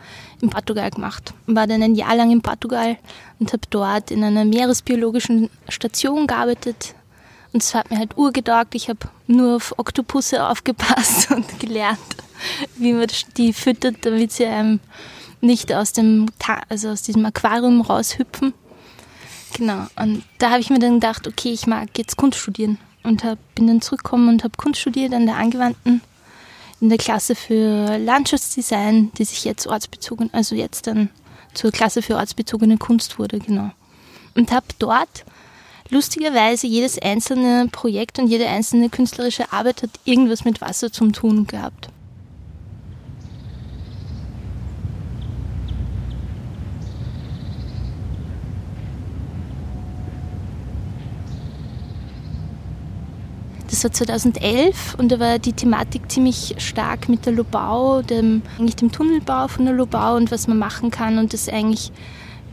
in 0.41 0.49
Portugal 0.49 0.89
gemacht. 0.91 1.33
War 1.47 1.67
dann 1.67 1.81
ein 1.81 1.95
Jahr 1.95 2.15
lang 2.15 2.31
in 2.31 2.41
Portugal 2.41 2.97
und 3.39 3.53
habe 3.53 3.63
dort 3.69 4.11
in 4.11 4.23
einer 4.23 4.45
meeresbiologischen 4.45 5.49
Station 5.69 6.27
gearbeitet. 6.27 6.95
Und 7.53 7.63
es 7.63 7.73
hat 7.73 7.89
mir 7.89 7.97
halt 7.97 8.17
urgetaugt. 8.17 8.75
Ich 8.75 8.89
habe 8.89 8.99
nur 9.27 9.55
auf 9.57 9.73
Oktopusse 9.77 10.45
aufgepasst 10.49 11.31
und 11.31 11.59
gelernt, 11.59 11.99
wie 12.77 12.93
man 12.93 13.07
die 13.37 13.53
füttert, 13.53 14.05
damit 14.05 14.31
sie 14.31 14.45
einem 14.45 14.79
nicht 15.41 15.73
aus 15.73 15.93
dem, 15.93 16.27
also 16.69 16.89
aus 16.89 17.03
diesem 17.03 17.25
Aquarium 17.25 17.81
raushüpfen. 17.81 18.53
Genau. 19.57 19.85
Und 19.95 20.23
da 20.37 20.49
habe 20.51 20.59
ich 20.59 20.69
mir 20.69 20.79
dann 20.79 20.95
gedacht, 20.95 21.27
okay, 21.27 21.53
ich 21.53 21.67
mag 21.67 21.89
jetzt 21.97 22.17
Kunst 22.17 22.39
studieren. 22.39 22.77
Und 23.03 23.23
hab, 23.23 23.37
bin 23.53 23.67
dann 23.67 23.81
zurückgekommen 23.81 24.29
und 24.29 24.43
habe 24.43 24.57
Kunst 24.57 24.81
studiert 24.81 25.13
an 25.13 25.27
der 25.27 25.37
Angewandten 25.37 26.01
in 26.81 26.89
der 26.89 26.97
Klasse 26.97 27.35
für 27.35 27.97
Landschaftsdesign, 27.97 29.11
die 29.17 29.25
sich 29.25 29.45
jetzt 29.45 29.67
ortsbezogen, 29.67 30.29
also 30.33 30.55
jetzt 30.55 30.87
dann 30.87 31.09
zur 31.53 31.71
Klasse 31.71 32.01
für 32.01 32.15
ortsbezogene 32.15 32.77
Kunst 32.77 33.17
wurde, 33.17 33.39
genau. 33.39 33.71
Und 34.35 34.51
habe 34.51 34.65
dort 34.79 35.23
lustigerweise 35.89 36.67
jedes 36.67 36.99
einzelne 36.99 37.67
Projekt 37.71 38.19
und 38.19 38.27
jede 38.27 38.47
einzelne 38.47 38.89
künstlerische 38.89 39.51
Arbeit 39.53 39.83
hat 39.83 39.91
irgendwas 40.03 40.43
mit 40.43 40.61
Wasser 40.61 40.91
zum 40.91 41.13
tun 41.13 41.47
gehabt. 41.47 41.89
Das 53.75 53.83
war 53.83 53.91
2011 53.91 54.95
und 54.97 55.11
da 55.11 55.19
war 55.19 55.37
die 55.37 55.51
Thematik 55.51 56.09
ziemlich 56.09 56.55
stark 56.59 57.09
mit 57.09 57.25
der 57.25 57.33
Lobau, 57.33 58.03
dem, 58.03 58.41
eigentlich 58.57 58.77
dem 58.77 58.89
Tunnelbau 58.89 59.49
von 59.49 59.65
der 59.65 59.73
Lobau 59.73 60.15
und 60.15 60.31
was 60.31 60.47
man 60.47 60.57
machen 60.57 60.91
kann 60.91 61.17
und 61.17 61.33
das 61.33 61.49
eigentlich 61.49 61.91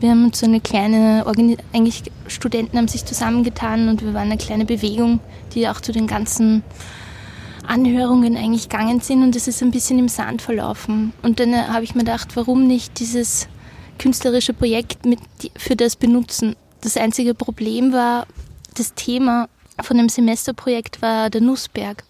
wir 0.01 0.09
haben 0.09 0.25
uns 0.25 0.41
so 0.41 0.45
eine 0.45 0.59
kleine, 0.59 1.25
eigentlich 1.71 2.03
Studenten 2.27 2.77
haben 2.77 2.89
sich 2.89 3.05
zusammengetan 3.05 3.87
und 3.87 4.01
wir 4.01 4.13
waren 4.13 4.31
eine 4.31 4.37
kleine 4.37 4.65
Bewegung, 4.65 5.21
die 5.55 5.69
auch 5.69 5.79
zu 5.79 5.93
den 5.93 6.07
ganzen 6.07 6.61
Anhörungen 7.65 8.35
eigentlich 8.35 8.67
gegangen 8.67 8.99
sind 8.99 9.23
und 9.23 9.33
es 9.37 9.47
ist 9.47 9.63
ein 9.63 9.71
bisschen 9.71 9.99
im 9.99 10.09
Sand 10.09 10.41
verlaufen. 10.41 11.13
Und 11.21 11.39
dann 11.39 11.53
äh, 11.53 11.67
habe 11.69 11.85
ich 11.85 11.95
mir 11.95 12.01
gedacht, 12.01 12.35
warum 12.35 12.67
nicht 12.67 12.99
dieses 12.99 13.47
künstlerische 13.97 14.53
Projekt 14.53 15.05
mit, 15.05 15.19
für 15.55 15.77
das 15.77 15.95
benutzen? 15.95 16.57
Das 16.81 16.97
einzige 16.97 17.33
Problem 17.33 17.93
war 17.93 18.27
das 18.75 18.93
Thema 18.93 19.47
von 19.81 19.97
dem 19.97 20.09
Semesterprojekt 20.09 21.01
war 21.01 21.29
der 21.29 21.41
Nussberg. 21.41 22.03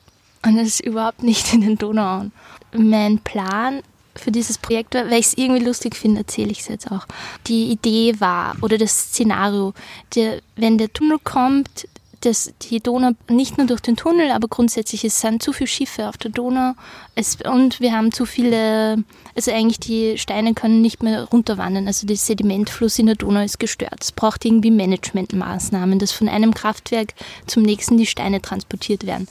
Und 0.45 0.57
das 0.57 0.67
ist 0.67 0.79
überhaupt 0.81 1.23
nicht 1.23 1.53
in 1.53 1.61
den 1.61 1.77
Donauauen. 1.77 2.31
Mein 2.73 3.19
Plan 3.19 3.81
für 4.15 4.31
dieses 4.31 4.57
Projekt 4.57 4.93
war, 4.95 5.05
weil 5.05 5.19
ich 5.19 5.27
es 5.27 5.37
irgendwie 5.37 5.63
lustig 5.63 5.95
finde, 5.95 6.21
erzähle 6.21 6.51
ich 6.51 6.59
es 6.59 6.67
jetzt 6.67 6.91
auch. 6.91 7.05
Die 7.47 7.71
Idee 7.71 8.19
war, 8.19 8.55
oder 8.61 8.77
das 8.77 8.91
Szenario, 8.91 9.73
der, 10.15 10.41
wenn 10.55 10.77
der 10.77 10.91
Tunnel 10.91 11.19
kommt, 11.23 11.87
dass 12.25 12.53
die 12.61 12.79
Donau 12.79 13.11
nicht 13.29 13.57
nur 13.57 13.67
durch 13.67 13.81
den 13.81 13.97
Tunnel, 13.97 14.31
aber 14.31 14.47
grundsätzlich 14.47 15.03
es 15.03 15.19
sind 15.19 15.43
zu 15.43 15.51
viele 15.51 15.67
Schiffe 15.67 16.07
auf 16.07 16.17
der 16.17 16.31
Donau 16.31 16.73
es, 17.15 17.37
und 17.45 17.79
wir 17.79 17.91
haben 17.91 18.11
zu 18.11 18.25
viele, 18.25 19.03
also 19.35 19.51
eigentlich 19.51 19.79
die 19.79 20.17
Steine 20.17 20.53
können 20.53 20.81
nicht 20.81 21.03
mehr 21.03 21.25
runterwandern, 21.25 21.85
also 21.87 22.07
der 22.07 22.15
Sedimentfluss 22.15 22.97
in 22.97 23.07
der 23.07 23.15
Donau 23.15 23.41
ist 23.41 23.59
gestört. 23.59 24.01
Es 24.01 24.11
braucht 24.11 24.45
irgendwie 24.45 24.71
Managementmaßnahmen, 24.71 25.99
dass 25.99 26.11
von 26.11 26.29
einem 26.29 26.53
Kraftwerk 26.53 27.13
zum 27.45 27.63
nächsten 27.63 27.97
die 27.97 28.05
Steine 28.05 28.41
transportiert 28.41 29.05
werden. 29.05 29.27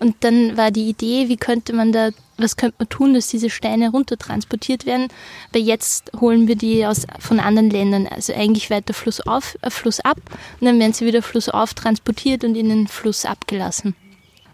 Und 0.00 0.16
dann 0.20 0.56
war 0.56 0.70
die 0.70 0.88
Idee, 0.88 1.28
wie 1.28 1.36
könnte 1.36 1.72
man 1.72 1.92
da 1.92 2.10
was 2.42 2.56
könnte 2.56 2.76
man 2.78 2.88
tun, 2.88 3.14
dass 3.14 3.28
diese 3.28 3.50
Steine 3.50 3.90
runtertransportiert 3.90 4.86
werden? 4.86 5.08
Weil 5.52 5.62
jetzt 5.62 6.10
holen 6.20 6.48
wir 6.48 6.56
die 6.56 6.84
aus, 6.86 7.06
von 7.18 7.40
anderen 7.40 7.70
Ländern, 7.70 8.06
also 8.06 8.32
eigentlich 8.34 8.70
weiter 8.70 8.94
Fluss 8.94 9.20
auf, 9.20 9.56
äh, 9.62 9.70
Fluss 9.70 10.00
ab 10.00 10.18
und 10.60 10.66
dann 10.66 10.78
werden 10.78 10.92
sie 10.92 11.06
wieder 11.06 11.22
Fluss 11.22 11.48
auf 11.48 11.74
transportiert 11.74 12.44
und 12.44 12.56
in 12.56 12.68
den 12.68 12.88
Fluss 12.88 13.24
abgelassen. 13.24 13.94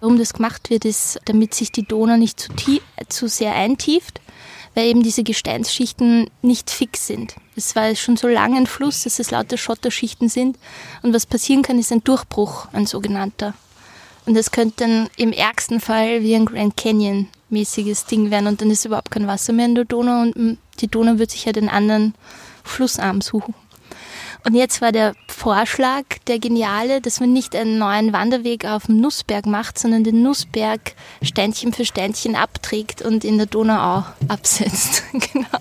Warum 0.01 0.19
das 0.19 0.33
gemacht 0.33 0.71
wird, 0.71 0.85
ist, 0.85 1.19
damit 1.25 1.55
sich 1.55 1.73
die 1.73 1.83
Donau 1.83 2.17
nicht 2.17 2.39
zu, 2.39 2.53
tief, 2.53 2.83
zu 3.09 3.29
sehr 3.29 3.55
eintieft, 3.55 4.21
weil 4.75 4.87
eben 4.87 5.03
diese 5.03 5.25
Gesteinsschichten 5.25 6.31
nicht 6.41 6.71
fix 6.71 7.09
sind. 7.09 7.35
Es 7.57 7.75
war 7.75 7.93
schon 7.97 8.17
so 8.17 8.29
lange 8.29 8.59
ein 8.59 8.67
Fluss, 8.69 9.03
dass 9.03 9.19
es 9.19 9.33
lauter 9.33 9.57
Schotterschichten 9.57 10.29
sind 10.29 10.57
und 11.03 11.13
was 11.13 11.27
passieren 11.27 11.63
kann, 11.63 11.79
ist 11.79 11.91
ein 11.91 12.05
Durchbruch, 12.05 12.69
ein 12.73 12.87
sogenannter. 12.87 13.55
Und 14.25 14.35
das 14.35 14.53
könnte 14.53 14.85
dann 14.85 15.09
im 15.17 15.33
ärgsten 15.33 15.81
Fall 15.81 16.23
wie 16.23 16.37
ein 16.37 16.45
Grand 16.45 16.77
Canyon 16.77 17.29
mäßiges 17.51 18.07
Ding 18.07 18.31
werden 18.31 18.47
und 18.47 18.61
dann 18.61 18.71
ist 18.71 18.85
überhaupt 18.85 19.11
kein 19.11 19.27
Wasser 19.27 19.53
mehr 19.53 19.67
in 19.67 19.75
der 19.75 19.85
Donau 19.85 20.23
und 20.23 20.59
die 20.81 20.89
Donau 20.89 21.19
wird 21.19 21.31
sich 21.31 21.47
halt 21.47 21.59
einen 21.59 21.69
anderen 21.69 22.15
Flussarm 22.65 23.21
suchen. 23.21 23.55
Und 24.45 24.55
jetzt 24.55 24.81
war 24.81 24.93
der 24.93 25.15
Vorschlag, 25.27 26.05
der 26.27 26.39
geniale, 26.39 27.01
dass 27.01 27.21
man 27.21 27.33
nicht 27.33 27.57
einen 27.57 27.79
neuen 27.79 28.13
Wanderweg 28.13 28.65
auf 28.65 28.87
dem 28.87 29.01
Nussberg 29.01 29.47
macht, 29.47 29.79
sondern 29.79 30.05
den 30.05 30.23
Nussberg 30.23 30.95
Steinchen 31.23 31.73
für 31.73 31.85
Steinchen 31.85 32.37
abträgt 32.37 33.03
und 33.03 33.25
in 33.25 33.37
der 33.37 33.47
Donau 33.47 33.99
auch 33.99 34.05
absetzt. 34.29 35.03
genau. 35.13 35.59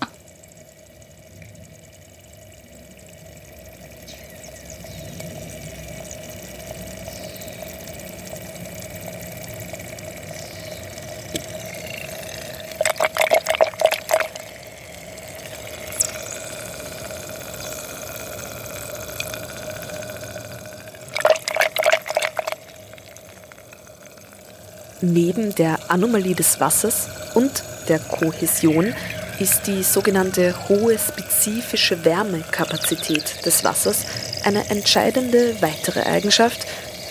Neben 25.10 25.54
der 25.54 25.78
Anomalie 25.88 26.34
des 26.34 26.60
Wassers 26.60 27.08
und 27.34 27.62
der 27.88 27.98
Kohäsion 27.98 28.92
ist 29.38 29.66
die 29.66 29.82
sogenannte 29.82 30.68
hohe 30.68 30.98
spezifische 30.98 32.04
Wärmekapazität 32.04 33.46
des 33.46 33.64
Wassers 33.64 34.04
eine 34.44 34.68
entscheidende 34.68 35.54
weitere 35.62 36.02
Eigenschaft 36.02 36.66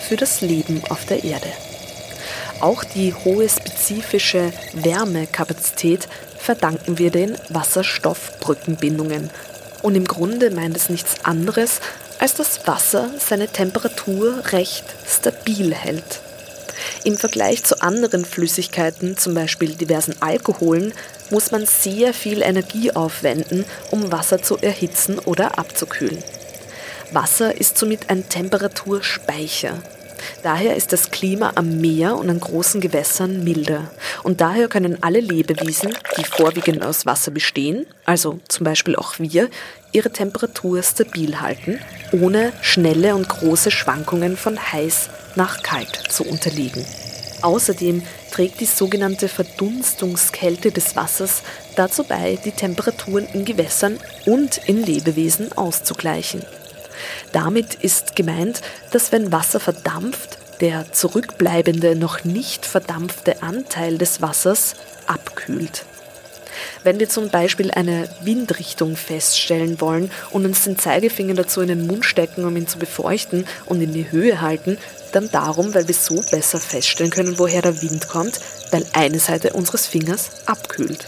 für 0.06 0.16
das 0.16 0.42
Leben 0.42 0.80
auf 0.90 1.06
der 1.06 1.24
Erde. 1.24 1.48
Auch 2.60 2.84
die 2.84 3.12
hohe 3.14 3.48
spezifische 3.48 4.52
Wärmekapazität 4.74 6.06
verdanken 6.38 6.98
wir 6.98 7.10
den 7.10 7.36
Wasserstoffbrückenbindungen. 7.48 9.30
Und 9.82 9.96
im 9.96 10.04
Grunde 10.04 10.52
meint 10.52 10.76
es 10.76 10.88
nichts 10.88 11.24
anderes, 11.24 11.80
als 12.20 12.34
dass 12.34 12.64
Wasser 12.64 13.10
seine 13.18 13.48
Temperatur 13.48 14.44
recht 14.52 14.84
stabil 15.04 15.74
hält. 15.74 16.20
Im 17.04 17.16
Vergleich 17.16 17.62
zu 17.64 17.80
anderen 17.80 18.24
Flüssigkeiten, 18.24 19.16
zum 19.16 19.34
Beispiel 19.34 19.74
diversen 19.74 20.16
Alkoholen, 20.20 20.92
muss 21.30 21.50
man 21.50 21.66
sehr 21.66 22.12
viel 22.12 22.42
Energie 22.42 22.92
aufwenden, 22.92 23.64
um 23.90 24.10
Wasser 24.10 24.42
zu 24.42 24.56
erhitzen 24.58 25.18
oder 25.18 25.58
abzukühlen. 25.58 26.22
Wasser 27.12 27.58
ist 27.58 27.78
somit 27.78 28.10
ein 28.10 28.28
Temperaturspeicher. 28.28 29.80
Daher 30.42 30.76
ist 30.76 30.92
das 30.92 31.10
Klima 31.10 31.52
am 31.54 31.80
Meer 31.80 32.16
und 32.16 32.30
an 32.30 32.40
großen 32.40 32.80
Gewässern 32.80 33.44
milder. 33.44 33.90
Und 34.22 34.40
daher 34.40 34.68
können 34.68 35.02
alle 35.02 35.20
Lebewesen, 35.20 35.96
die 36.16 36.24
vorwiegend 36.24 36.84
aus 36.84 37.06
Wasser 37.06 37.30
bestehen, 37.30 37.86
also 38.04 38.40
zum 38.48 38.64
Beispiel 38.64 38.96
auch 38.96 39.18
wir, 39.18 39.48
ihre 39.92 40.10
Temperatur 40.10 40.82
stabil 40.82 41.40
halten, 41.40 41.78
ohne 42.12 42.52
schnelle 42.60 43.14
und 43.14 43.28
große 43.28 43.70
Schwankungen 43.70 44.36
von 44.36 44.58
heiß 44.58 45.10
nach 45.36 45.62
kalt 45.62 46.02
zu 46.08 46.24
unterliegen. 46.24 46.84
Außerdem 47.42 48.02
trägt 48.32 48.60
die 48.60 48.66
sogenannte 48.66 49.28
Verdunstungskälte 49.28 50.72
des 50.72 50.96
Wassers 50.96 51.42
dazu 51.76 52.04
bei, 52.04 52.38
die 52.44 52.50
Temperaturen 52.50 53.26
in 53.32 53.44
Gewässern 53.44 53.98
und 54.26 54.58
in 54.66 54.84
Lebewesen 54.84 55.52
auszugleichen. 55.52 56.42
Damit 57.32 57.74
ist 57.74 58.16
gemeint, 58.16 58.60
dass 58.90 59.12
wenn 59.12 59.32
Wasser 59.32 59.60
verdampft, 59.60 60.38
der 60.60 60.92
zurückbleibende 60.92 61.94
noch 61.94 62.24
nicht 62.24 62.66
verdampfte 62.66 63.42
Anteil 63.42 63.98
des 63.98 64.20
Wassers 64.20 64.74
abkühlt. 65.06 65.84
Wenn 66.82 66.98
wir 66.98 67.08
zum 67.08 67.28
Beispiel 67.28 67.70
eine 67.70 68.08
Windrichtung 68.22 68.96
feststellen 68.96 69.80
wollen 69.80 70.10
und 70.30 70.44
uns 70.44 70.64
den 70.64 70.78
Zeigefinger 70.78 71.34
dazu 71.34 71.60
in 71.60 71.68
den 71.68 71.86
Mund 71.86 72.04
stecken, 72.04 72.44
um 72.44 72.56
ihn 72.56 72.66
zu 72.66 72.78
befeuchten 72.78 73.46
und 73.66 73.80
in 73.80 73.92
die 73.92 74.10
Höhe 74.10 74.40
halten, 74.40 74.78
dann 75.12 75.30
darum, 75.30 75.74
weil 75.74 75.86
wir 75.86 75.94
so 75.94 76.22
besser 76.30 76.58
feststellen 76.58 77.12
können, 77.12 77.38
woher 77.38 77.62
der 77.62 77.80
Wind 77.82 78.08
kommt, 78.08 78.40
weil 78.70 78.84
eine 78.92 79.18
Seite 79.18 79.52
unseres 79.52 79.86
Fingers 79.86 80.46
abkühlt. 80.46 81.06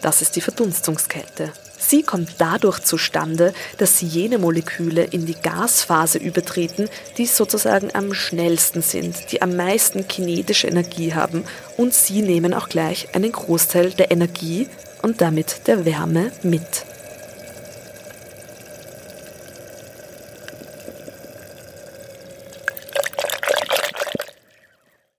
Das 0.00 0.22
ist 0.22 0.36
die 0.36 0.40
Verdunstungskälte. 0.40 1.52
Sie 1.88 2.02
kommt 2.02 2.30
dadurch 2.38 2.80
zustande, 2.80 3.54
dass 3.78 4.00
jene 4.00 4.38
Moleküle 4.38 5.04
in 5.04 5.24
die 5.24 5.36
Gasphase 5.40 6.18
übertreten, 6.18 6.88
die 7.16 7.26
sozusagen 7.26 7.94
am 7.94 8.12
schnellsten 8.12 8.82
sind, 8.82 9.30
die 9.30 9.40
am 9.40 9.54
meisten 9.54 10.08
kinetische 10.08 10.66
Energie 10.66 11.14
haben 11.14 11.44
und 11.76 11.94
sie 11.94 12.22
nehmen 12.22 12.54
auch 12.54 12.68
gleich 12.68 13.14
einen 13.14 13.30
Großteil 13.30 13.90
der 13.90 14.10
Energie 14.10 14.66
und 15.02 15.20
damit 15.20 15.68
der 15.68 15.84
Wärme 15.84 16.32
mit. 16.42 16.84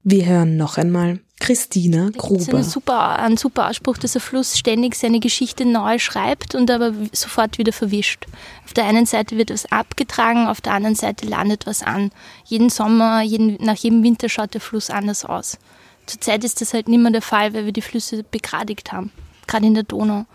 Wir 0.04 0.26
hören 0.26 0.58
noch 0.58 0.78
einmal 0.78 1.20
Christina 1.48 2.10
Gruber. 2.16 2.38
Das 2.38 2.48
ist 2.48 2.54
ein 2.54 2.64
super, 2.64 3.20
ein 3.20 3.38
super 3.38 3.70
Ausspruch, 3.70 3.98
dass 3.98 4.16
ein 4.16 4.22
Fluss 4.22 4.58
ständig 4.58 4.95
seine 4.95 5.20
Geschichte 5.20 5.66
neu 5.66 5.98
schreibt 6.00 6.56
und 6.56 6.70
aber 6.70 6.93
sofort 7.12 7.58
wieder 7.58 7.74
verwischt. 7.74 8.26
Auf 8.66 8.74
der 8.74 8.86
einen 8.86 9.06
Seite 9.06 9.38
wird 9.38 9.50
was 9.50 9.72
abgetragen, 9.72 10.48
auf 10.48 10.62
der 10.62 10.74
anderen 10.74 10.95
Seite 10.95 11.26
landet 11.26 11.66
was 11.66 11.84
an. 11.84 12.12
Jeden 12.45 12.70
Sommer, 12.70 13.22
jeden, 13.22 13.58
nach 13.64 13.76
jedem 13.76 14.04
Winter 14.04 14.30
schaut 14.30 14.54
der 14.54 14.62
Fluss 14.62 14.89
anders 14.89 15.26
aus. 15.26 15.58
Zurzeit 16.06 16.43
ist 16.43 16.62
das 16.62 16.74
halt 16.74 16.88
nicht 16.88 17.02
mehr 17.02 17.12
der 17.12 17.22
Fall, 17.22 17.54
weil 17.54 17.66
wir 17.66 17.74
die 17.74 17.82
Flüsse 17.82 18.24
begradigt 18.24 18.91
haben 18.91 19.12
gerade 19.48 19.66
in 19.66 19.74
der 19.74 19.84
Donau. 19.84 20.26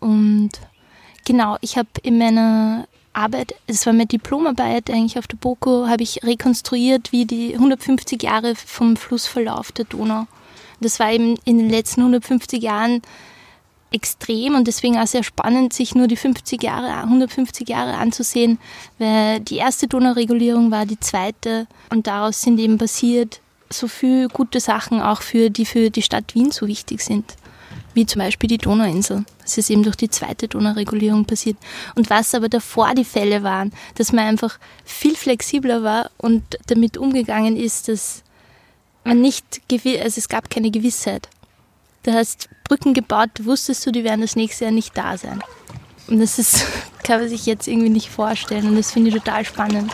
Und 0.00 0.50
genau, 1.24 1.56
ich 1.60 1.76
habe 1.76 1.88
in 2.02 2.18
meiner 2.18 2.88
Arbeit, 3.12 3.54
es 3.66 3.86
war 3.86 3.92
meine 3.92 4.06
Diplomarbeit 4.06 4.90
eigentlich 4.90 5.18
auf 5.18 5.26
der 5.26 5.36
BOKU, 5.36 5.86
habe 5.86 6.02
ich 6.02 6.22
rekonstruiert, 6.22 7.12
wie 7.12 7.24
die 7.24 7.54
150 7.54 8.22
Jahre 8.22 8.54
vom 8.56 8.96
Flussverlauf 8.96 9.72
der 9.72 9.84
Donau. 9.84 10.26
Das 10.80 11.00
war 11.00 11.12
eben 11.12 11.36
in 11.44 11.58
den 11.58 11.70
letzten 11.70 12.00
150 12.00 12.62
Jahren 12.62 13.02
extrem 13.92 14.54
und 14.56 14.66
deswegen 14.66 14.98
auch 14.98 15.06
sehr 15.06 15.22
spannend, 15.22 15.72
sich 15.72 15.94
nur 15.94 16.08
die 16.08 16.16
50 16.16 16.62
Jahre, 16.62 16.92
150 16.92 17.68
Jahre 17.68 17.94
anzusehen, 17.94 18.58
weil 18.98 19.40
die 19.40 19.56
erste 19.56 19.86
Donauregulierung 19.86 20.70
war 20.70 20.86
die 20.86 21.00
zweite 21.00 21.66
und 21.90 22.06
daraus 22.06 22.42
sind 22.42 22.58
eben 22.58 22.78
passiert 22.78 23.40
so 23.70 23.88
viele 23.88 24.28
gute 24.28 24.60
Sachen 24.60 25.00
auch 25.00 25.22
für 25.22 25.50
die 25.50 25.66
für 25.66 25.90
die 25.90 26.02
Stadt 26.02 26.34
Wien 26.34 26.50
so 26.50 26.66
wichtig 26.66 27.00
sind 27.00 27.36
wie 27.96 28.04
zum 28.04 28.20
Beispiel 28.20 28.48
die 28.48 28.58
Donauinsel. 28.58 29.24
Das 29.40 29.56
ist 29.56 29.70
eben 29.70 29.82
durch 29.82 29.96
die 29.96 30.10
zweite 30.10 30.48
Donauregulierung 30.48 31.24
passiert. 31.24 31.56
Und 31.94 32.10
was 32.10 32.34
aber 32.34 32.50
davor 32.50 32.94
die 32.94 33.04
Fälle 33.04 33.42
waren, 33.42 33.72
dass 33.94 34.12
man 34.12 34.26
einfach 34.26 34.58
viel 34.84 35.16
flexibler 35.16 35.82
war 35.82 36.10
und 36.18 36.42
damit 36.66 36.98
umgegangen 36.98 37.56
ist, 37.56 37.88
dass 37.88 38.22
man 39.06 39.20
nicht, 39.20 39.44
also 39.70 40.18
es 40.18 40.28
gab 40.28 40.50
keine 40.50 40.70
Gewissheit. 40.70 41.28
Das 42.02 42.14
heißt, 42.14 42.48
Brücken 42.64 42.94
gebaut, 42.94 43.30
wusstest 43.42 43.86
du, 43.86 43.92
die 43.92 44.04
werden 44.04 44.20
das 44.20 44.36
nächste 44.36 44.64
Jahr 44.64 44.72
nicht 44.72 44.96
da 44.96 45.16
sein. 45.16 45.42
Und 46.08 46.20
das 46.20 46.38
ist, 46.38 46.64
kann 47.04 47.20
man 47.20 47.28
sich 47.28 47.46
jetzt 47.46 47.68
irgendwie 47.68 47.88
nicht 47.88 48.10
vorstellen 48.10 48.68
und 48.68 48.76
das 48.76 48.92
finde 48.92 49.10
ich 49.10 49.14
total 49.16 49.44
spannend. 49.44 49.92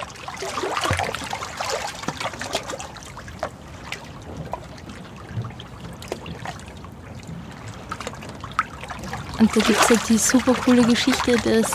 Und 9.39 9.57
da 9.57 9.61
gibt 9.61 9.81
es 9.81 9.89
halt 9.89 10.09
die 10.09 10.19
super 10.19 10.55
coole 10.55 10.83
Geschichte, 10.85 11.37
dass 11.37 11.73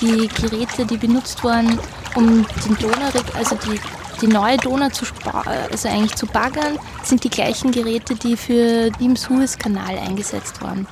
die 0.00 0.28
Geräte, 0.28 0.86
die 0.86 0.96
benutzt 0.96 1.42
wurden, 1.42 1.78
um 2.14 2.46
den 2.64 2.76
Donauriff, 2.78 3.34
also 3.34 3.56
die 3.56 3.80
die 4.20 4.26
neue 4.26 4.56
Donau 4.56 4.88
zu 4.90 5.04
also 5.34 5.88
eigentlich 5.88 6.14
zu 6.14 6.26
baggern, 6.26 6.78
sind 7.02 7.24
die 7.24 7.30
gleichen 7.30 7.70
Geräte, 7.70 8.14
die 8.14 8.36
für 8.36 8.90
die 8.90 9.06
im 9.06 9.16
Suezkanal 9.16 9.98
eingesetzt 9.98 10.60
wurden 10.62 10.86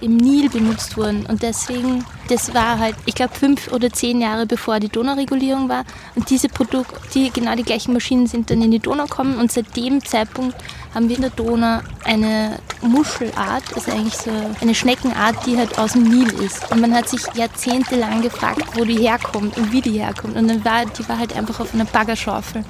im 0.00 0.16
Nil 0.16 0.48
benutzt 0.48 0.96
wurden. 0.96 1.26
Und 1.26 1.42
deswegen, 1.42 2.04
das 2.28 2.54
war 2.54 2.78
halt, 2.78 2.96
ich 3.06 3.14
glaube, 3.14 3.34
fünf 3.34 3.72
oder 3.72 3.90
zehn 3.90 4.20
Jahre 4.20 4.46
bevor 4.46 4.80
die 4.80 4.88
Donauregulierung 4.88 5.68
war. 5.68 5.84
Und 6.14 6.30
diese 6.30 6.48
Produkte, 6.48 7.00
die, 7.14 7.30
genau 7.30 7.54
die 7.54 7.62
gleichen 7.62 7.92
Maschinen 7.92 8.26
sind 8.26 8.50
dann 8.50 8.62
in 8.62 8.70
die 8.70 8.78
Donau 8.78 9.04
gekommen. 9.04 9.38
Und 9.38 9.52
seit 9.52 9.76
dem 9.76 10.04
Zeitpunkt 10.04 10.56
haben 10.96 11.10
wir 11.10 11.16
in 11.16 11.22
der 11.22 11.30
Donau 11.30 11.80
eine 12.04 12.58
Muschelart, 12.80 13.62
also 13.74 13.92
eigentlich 13.92 14.16
so 14.16 14.30
eine 14.62 14.74
Schneckenart, 14.74 15.44
die 15.44 15.58
halt 15.58 15.78
aus 15.78 15.92
dem 15.92 16.04
Nil 16.04 16.32
ist. 16.40 16.70
Und 16.72 16.80
man 16.80 16.94
hat 16.94 17.06
sich 17.06 17.20
jahrzehntelang 17.34 18.22
gefragt, 18.22 18.62
wo 18.74 18.84
die 18.84 18.96
herkommt 18.96 19.58
und 19.58 19.72
wie 19.72 19.82
die 19.82 19.98
herkommt. 19.98 20.36
Und 20.36 20.48
dann 20.48 20.64
war 20.64 20.86
die 20.86 21.06
war 21.06 21.18
halt 21.18 21.36
einfach 21.36 21.60
auf 21.60 21.74
einer 21.74 21.84
Baggerschaufel. 21.84 22.64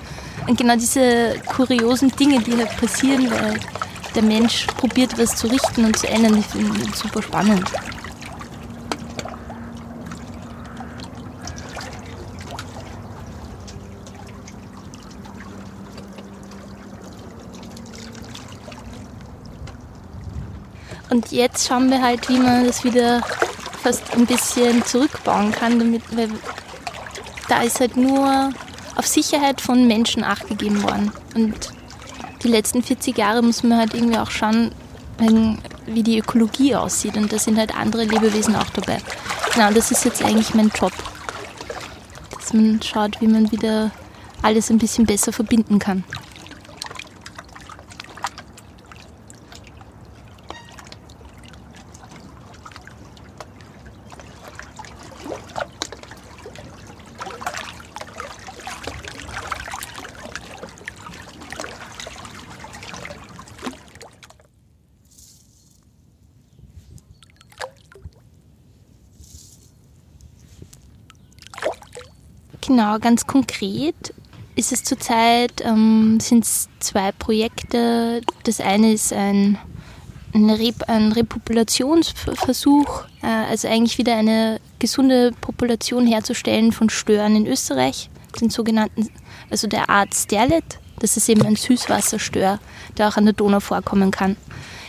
Und 0.49 0.59
genau 0.59 0.75
diese 0.75 1.37
kuriosen 1.47 2.11
Dinge, 2.17 2.41
die 2.41 2.57
halt 2.57 2.77
passieren, 2.77 3.31
weil 3.31 3.61
der 4.17 4.23
Mensch 4.25 4.67
probiert, 4.77 5.17
was 5.19 5.37
zu 5.37 5.47
richten 5.47 5.85
und 5.85 5.97
zu 5.97 6.09
ändern. 6.09 6.37
Ich 6.37 6.47
finde 6.47 6.85
das 6.85 6.99
super 6.99 7.23
spannend. 7.23 7.71
Und 21.11 21.31
jetzt 21.33 21.69
schauen 21.69 21.91
wir 21.91 22.03
halt, 22.03 22.29
wie 22.29 22.39
man 22.39 22.67
das 22.67 22.85
wieder 22.85 23.23
fast 23.83 24.13
ein 24.15 24.27
bisschen 24.27 24.85
zurückbauen 24.85 25.53
kann, 25.53 25.79
damit, 25.79 26.03
weil 26.17 26.29
da 27.49 27.63
ist 27.63 27.79
halt 27.81 27.97
nur 27.97 28.51
auf 28.97 29.07
Sicherheit 29.07 29.61
von 29.61 29.87
Menschen 29.87 30.25
Acht 30.25 30.49
gegeben 30.49 30.83
worden. 30.83 31.13
Und 31.35 31.71
die 32.43 32.49
letzten 32.49 32.83
40 32.83 33.17
Jahre 33.17 33.43
muss 33.43 33.63
man 33.63 33.79
halt 33.79 33.95
irgendwie 33.95 34.19
auch 34.19 34.31
schauen, 34.31 34.73
wie 35.87 36.03
die 36.03 36.19
Ökologie 36.19 36.75
aussieht. 36.75 37.17
Und 37.17 37.33
da 37.33 37.39
sind 37.39 37.59
halt 37.59 37.77
andere 37.77 38.05
Lebewesen 38.05 38.57
auch 38.57 38.71
dabei. 38.71 38.99
Genau, 39.55 39.71
das 39.71 39.91
ist 39.91 40.05
jetzt 40.05 40.23
eigentlich 40.23 40.55
mein 40.55 40.71
Job. 40.75 40.93
Dass 42.39 42.53
man 42.53 42.81
schaut, 42.83 43.21
wie 43.21 43.29
man 43.29 43.51
wieder 43.53 43.91
alles 44.43 44.71
ein 44.71 44.79
bisschen 44.79 45.07
besser 45.07 45.33
verbinden 45.33 45.79
kann. 45.79 46.05
Genau, 72.67 72.99
ganz 72.99 73.27
konkret 73.27 74.13
ist 74.57 74.73
es 74.73 74.83
zurzeit, 74.83 75.63
ähm, 75.65 76.19
sind 76.19 76.45
es 76.45 76.69
zwei 76.81 77.13
Projekte. 77.13 78.23
Das 78.43 78.61
eine 78.61 78.93
ist 78.93 79.13
ein, 79.13 79.57
ein, 80.35 80.51
Re 80.51 80.73
ein 80.89 81.13
Repopulationsversuch, 81.13 83.05
äh, 83.23 83.27
also 83.27 83.69
eigentlich 83.69 83.99
wieder 83.99 84.17
eine 84.17 84.61
gesunde 84.81 85.31
Population 85.41 86.07
herzustellen 86.07 86.73
von 86.73 86.91
Stören 86.91 87.37
in 87.37 87.47
Österreich, 87.47 88.11
den 88.41 88.51
sogenannten, 88.51 89.11
also 89.49 89.69
der 89.69 89.89
Art 89.89 90.15
Sterlet. 90.15 90.81
Das 90.99 91.17
ist 91.17 91.29
eben 91.29 91.47
ein 91.47 91.57
Süßwasserstör, 91.57 92.59
der 92.97 93.09
auch 93.09 93.17
an 93.17 93.27
der 93.27 93.35
Donau 93.35 93.61
vorkommen 93.61 94.11
kann. 94.11 94.37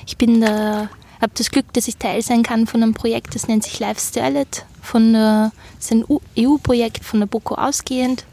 Ich 0.08 0.18
bin 0.18 0.42
da, 0.42 0.90
habe 1.22 1.34
das 1.36 1.52
Glück, 1.52 1.72
dass 1.74 1.90
ich 1.90 1.98
Teil 1.98 2.22
sein 2.22 2.42
kann 2.42 2.66
von 2.66 2.82
einem 2.82 2.94
Projekt, 2.94 3.36
das 3.36 3.48
nennt 3.48 3.66
sich 3.66 3.80
Live 3.80 4.00
Sterlet 4.00 4.66
von 4.88 5.14
der, 5.14 5.52
ist 5.78 5.92
ein 5.92 6.06
EU-Projekt 6.38 7.04
von 7.04 7.20
der 7.20 7.28
BOKO 7.28 7.56
ausgehend. 7.56 8.26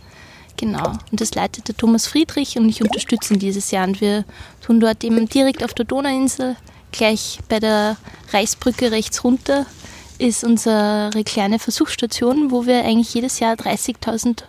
Genau. 0.57 0.93
Und 1.11 1.21
das 1.21 1.35
leitet 1.35 1.67
der 1.69 1.77
Thomas 1.77 2.07
Friedrich 2.07 2.57
und 2.57 2.69
ich 2.69 2.81
unterstütze 2.81 3.35
ihn 3.35 3.41
dieses 3.41 3.73
Jahr. 3.73 3.87
Und 3.87 4.01
wir 4.01 4.25
tun 4.65 4.79
dort 4.79 5.03
eben 5.03 5.29
direkt 5.29 5.65
auf 5.65 5.75
der 5.75 5.85
Donauinsel, 5.85 6.57
gleich 6.93 7.41
bei 7.49 7.59
der 7.59 7.97
Reichsbrücke 8.33 8.93
rechts 8.93 9.25
runter, 9.25 9.67
ist 10.19 10.45
unsere 10.45 11.11
kleine 11.25 11.59
Versuchsstation, 11.59 12.53
wo 12.53 12.67
wir 12.67 12.85
eigentlich 12.85 13.13
jedes 13.13 13.41
Jahr 13.41 13.55
30.000 13.55 14.45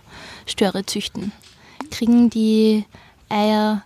Störe 0.45 0.85
züchten. 0.85 1.31
Kriegen 1.89 2.29
die 2.29 2.85
Eier 3.29 3.81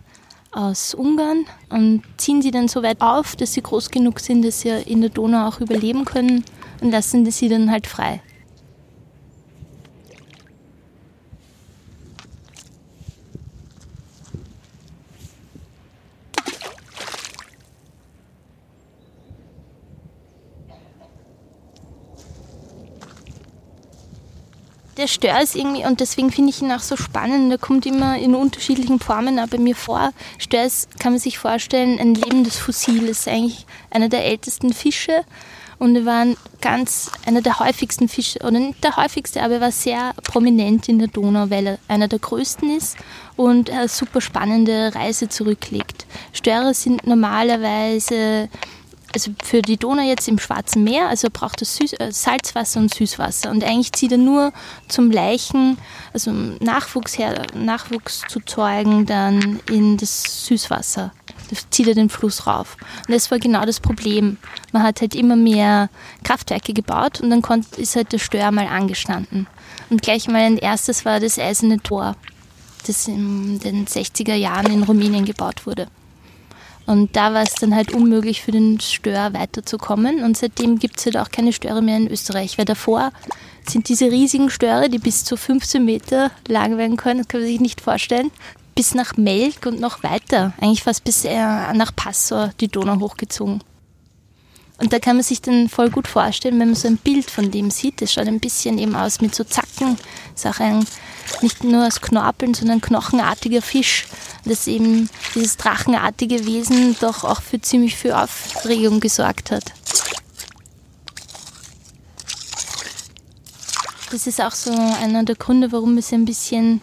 aus 0.52 0.92
Ungarn 0.92 1.46
und 1.70 2.02
ziehen 2.18 2.42
sie 2.42 2.50
dann 2.50 2.68
so 2.68 2.82
weit 2.82 3.00
auf, 3.00 3.34
dass 3.34 3.54
sie 3.54 3.62
groß 3.62 3.90
genug 3.90 4.20
sind, 4.20 4.44
dass 4.44 4.60
sie 4.60 4.68
in 4.68 5.00
der 5.00 5.10
Donau 5.10 5.48
auch 5.48 5.60
überleben 5.60 6.04
können 6.04 6.44
und 6.80 6.90
lassen 6.90 7.30
sie 7.30 7.48
dann 7.48 7.70
halt 7.70 7.86
frei. 7.86 8.20
der 25.00 25.06
Stör 25.06 25.40
ist 25.40 25.56
irgendwie, 25.56 25.84
und 25.86 26.00
deswegen 26.00 26.30
finde 26.30 26.50
ich 26.50 26.60
ihn 26.60 26.70
auch 26.70 26.80
so 26.80 26.94
spannend, 26.94 27.50
der 27.50 27.58
kommt 27.58 27.86
immer 27.86 28.18
in 28.18 28.34
unterschiedlichen 28.34 29.00
Formen 29.00 29.38
auch 29.38 29.48
bei 29.48 29.56
mir 29.56 29.74
vor. 29.74 30.12
Stör 30.38 30.64
ist, 30.64 31.00
kann 31.00 31.12
man 31.12 31.18
sich 31.18 31.38
vorstellen, 31.38 31.98
ein 31.98 32.14
lebendes 32.14 32.58
Fossil, 32.58 33.08
ist 33.08 33.26
eigentlich 33.26 33.64
einer 33.90 34.10
der 34.10 34.26
ältesten 34.26 34.74
Fische 34.74 35.24
und 35.80 35.96
er 35.96 36.04
war 36.04 36.26
ganz 36.60 37.10
einer 37.26 37.40
der 37.40 37.58
häufigsten 37.58 38.06
Fische, 38.06 38.38
oder 38.40 38.58
nicht 38.60 38.84
der 38.84 38.96
häufigste, 38.96 39.42
aber 39.42 39.54
er 39.54 39.60
war 39.62 39.72
sehr 39.72 40.12
prominent 40.22 40.88
in 40.88 40.98
der 40.98 41.08
Donau, 41.08 41.48
weil 41.48 41.66
er 41.66 41.78
einer 41.88 42.06
der 42.06 42.18
größten 42.18 42.76
ist 42.76 42.96
und 43.36 43.70
eine 43.70 43.88
super 43.88 44.20
spannende 44.20 44.94
Reise 44.94 45.28
zurücklegt. 45.30 46.06
Störe 46.32 46.74
sind 46.74 47.06
normalerweise 47.06 48.50
also 49.12 49.32
für 49.42 49.60
die 49.62 49.76
Donau 49.76 50.02
jetzt 50.02 50.28
im 50.28 50.38
Schwarzen 50.38 50.84
Meer, 50.84 51.08
also 51.08 51.28
braucht 51.32 51.62
es 51.62 51.76
Süß, 51.76 51.94
äh, 51.94 52.12
Salzwasser 52.12 52.78
und 52.78 52.94
Süßwasser. 52.94 53.50
Und 53.50 53.64
eigentlich 53.64 53.92
zieht 53.92 54.12
er 54.12 54.18
nur 54.18 54.52
zum 54.86 55.10
Leichen, 55.10 55.78
also 56.12 56.30
Nachwuchs, 56.30 57.18
her, 57.18 57.42
Nachwuchs 57.54 58.22
zu 58.28 58.38
zeugen, 58.40 59.06
dann 59.06 59.58
in 59.68 59.96
das 59.96 60.46
Süßwasser 60.46 61.12
zieht 61.70 61.88
er 61.88 61.94
den 61.94 62.08
Fluss 62.08 62.46
rauf. 62.46 62.76
Und 63.06 63.14
das 63.14 63.30
war 63.30 63.38
genau 63.38 63.64
das 63.64 63.80
Problem. 63.80 64.36
Man 64.72 64.82
hat 64.82 65.00
halt 65.00 65.14
immer 65.14 65.36
mehr 65.36 65.88
Kraftwerke 66.24 66.72
gebaut 66.72 67.20
und 67.20 67.30
dann 67.30 67.42
ist 67.76 67.96
halt 67.96 68.12
der 68.12 68.18
Stör 68.18 68.50
mal 68.50 68.66
angestanden. 68.66 69.46
Und 69.88 70.02
gleich 70.02 70.28
mal 70.28 70.42
ein 70.42 70.58
erstes 70.58 71.04
war 71.04 71.20
das 71.20 71.38
Eiserne 71.38 71.80
Tor, 71.82 72.16
das 72.86 73.08
in 73.08 73.58
den 73.60 73.86
60er 73.86 74.34
Jahren 74.34 74.72
in 74.72 74.82
Rumänien 74.82 75.24
gebaut 75.24 75.66
wurde. 75.66 75.88
Und 76.86 77.14
da 77.14 77.32
war 77.32 77.42
es 77.42 77.54
dann 77.54 77.74
halt 77.74 77.92
unmöglich 77.92 78.42
für 78.42 78.50
den 78.50 78.80
Stör 78.80 79.32
weiterzukommen. 79.32 80.24
Und 80.24 80.36
seitdem 80.36 80.78
gibt 80.78 80.98
es 80.98 81.06
halt 81.06 81.18
auch 81.18 81.30
keine 81.30 81.52
Störe 81.52 81.82
mehr 81.82 81.96
in 81.96 82.10
Österreich. 82.10 82.58
Weil 82.58 82.64
davor 82.64 83.12
sind 83.68 83.88
diese 83.88 84.10
riesigen 84.10 84.50
Störe, 84.50 84.88
die 84.88 84.98
bis 84.98 85.24
zu 85.24 85.36
15 85.36 85.84
Meter 85.84 86.30
lang 86.48 86.78
werden 86.78 86.96
können, 86.96 87.18
das 87.18 87.28
kann 87.28 87.40
man 87.40 87.48
sich 87.48 87.60
nicht 87.60 87.80
vorstellen, 87.80 88.30
bis 88.74 88.94
nach 88.94 89.16
Melk 89.16 89.66
und 89.66 89.80
noch 89.80 90.02
weiter, 90.02 90.52
eigentlich 90.60 90.82
fast 90.82 91.04
bis 91.04 91.24
äh, 91.24 91.72
nach 91.74 91.94
Passau 91.94 92.50
die 92.60 92.68
Donau 92.68 92.98
hochgezogen. 93.00 93.62
Und 94.80 94.94
da 94.94 94.98
kann 94.98 95.16
man 95.16 95.22
sich 95.22 95.42
dann 95.42 95.68
voll 95.68 95.90
gut 95.90 96.08
vorstellen, 96.08 96.58
wenn 96.58 96.68
man 96.68 96.74
so 96.74 96.88
ein 96.88 96.96
Bild 96.96 97.30
von 97.30 97.50
dem 97.50 97.70
sieht. 97.70 98.00
Das 98.00 98.14
schaut 98.14 98.26
ein 98.26 98.40
bisschen 98.40 98.78
eben 98.78 98.96
aus 98.96 99.20
mit 99.20 99.34
so 99.34 99.44
Zacken. 99.44 99.98
Das 100.32 100.44
ist 100.44 100.46
auch 100.46 100.60
ein, 100.60 100.86
nicht 101.42 101.62
nur 101.64 101.86
aus 101.86 102.00
Knorpeln, 102.00 102.54
sondern 102.54 102.80
knochenartiger 102.80 103.60
Fisch. 103.60 104.06
Das 104.46 104.66
eben 104.66 105.10
dieses 105.34 105.58
drachenartige 105.58 106.46
Wesen 106.46 106.96
doch 106.98 107.24
auch 107.24 107.42
für 107.42 107.60
ziemlich 107.60 107.94
viel 107.94 108.12
Aufregung 108.12 109.00
gesorgt 109.00 109.50
hat. 109.50 109.64
Das 114.10 114.26
ist 114.26 114.40
auch 114.40 114.52
so 114.52 114.72
einer 114.72 115.24
der 115.24 115.36
Gründe, 115.36 115.72
warum 115.72 116.00
sie 116.00 116.14
ein 116.14 116.24
bisschen 116.24 116.80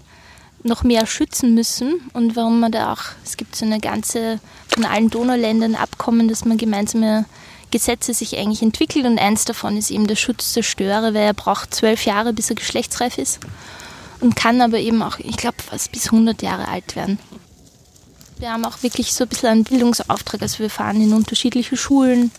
noch 0.68 0.84
mehr 0.84 1.07
schützen 1.07 1.53
müssen 1.53 2.09
und 2.13 2.36
warum 2.36 2.59
man 2.59 2.72
da 2.72 2.93
auch, 2.93 3.01
es 3.24 3.38
gibt 3.38 3.55
so 3.55 3.65
eine 3.65 3.80
ganze 3.80 4.39
von 4.68 4.86
allen 4.86 5.09
Donauländern 5.09 5.76
Abkommen, 5.76 6.28
dass 6.28 6.45
man 6.45 6.57
gemeinsame 6.57 7.26
Gesetze 7.72 8.13
sich 8.13 8.38
eigentlich 8.38 8.61
entwickelt 8.61 9.05
und 9.05 9.20
eins 9.20 9.45
davon 9.45 9.76
ist 9.78 9.91
eben 9.91 10.07
der 10.07 10.15
Schutz 10.15 10.53
der 10.53 10.63
Störe, 10.63 11.13
weil 11.13 11.24
er 11.24 11.34
braucht 11.34 11.74
zwölf 11.74 12.05
Jahre, 12.05 12.34
bis 12.34 12.49
er 12.49 12.55
geschlechtsreif 12.55 13.18
ist 13.18 13.39
und 14.20 14.36
kann 14.36 14.61
aber 14.61 14.80
eben 14.80 15.01
auch, 15.01 15.20
ich 15.20 15.38
glaube, 15.38 15.57
fast 15.61 15.91
bis 15.91 16.05
100 16.05 16.41
Jahre 16.41 16.68
alt 16.68 16.95
werden. 16.95 17.20
Wir 18.39 18.51
haben 18.51 18.65
auch 18.65 18.84
wirklich 18.84 19.13
so 19.13 19.24
ein 19.24 19.30
bisschen 19.30 19.49
einen 19.49 19.63
Bildungsauftrag, 19.63 20.41
also 20.41 20.59
wir 20.59 20.70
fahren 20.70 21.01
in 21.01 21.13
unterschiedliche 21.13 21.76
Schulen, 21.76 22.32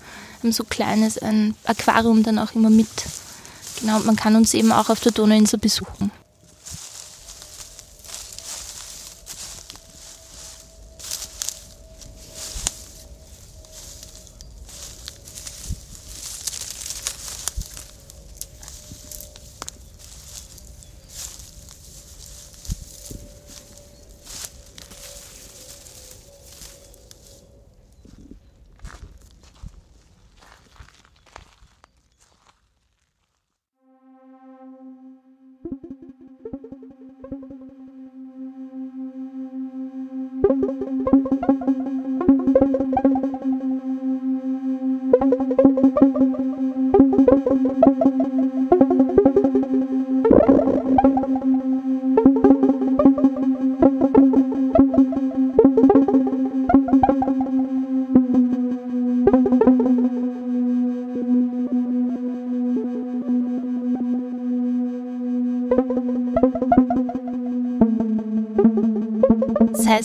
haben 0.43 0.53
so 0.53 0.65
kleines 0.65 1.19
ein 1.19 1.55
Aquarium 1.65 2.23
dann 2.23 2.39
auch 2.39 2.55
immer 2.55 2.71
mit. 2.71 2.89
Genau, 3.81 3.99
man 4.01 4.17
kann 4.17 4.37
uns 4.37 4.55
eben 4.55 4.73
auch 4.73 4.91
auf 4.91 5.01
der 5.01 5.13
Donauinsel 5.13 5.59
besuchen. 5.59 6.11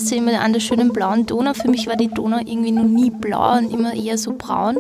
Sie 0.08 0.18
immer 0.18 0.40
an 0.40 0.54
der 0.54 0.60
schönen 0.60 0.92
blauen 0.92 1.26
Donau. 1.26 1.54
Für 1.54 1.70
mich 1.70 1.88
war 1.88 1.96
die 1.96 2.08
Donau 2.08 2.38
irgendwie 2.38 2.72
noch 2.72 2.84
nie 2.84 3.10
blau 3.10 3.58
und 3.58 3.72
immer 3.72 3.94
eher 3.94 4.18
so 4.18 4.34
braun. 4.38 4.78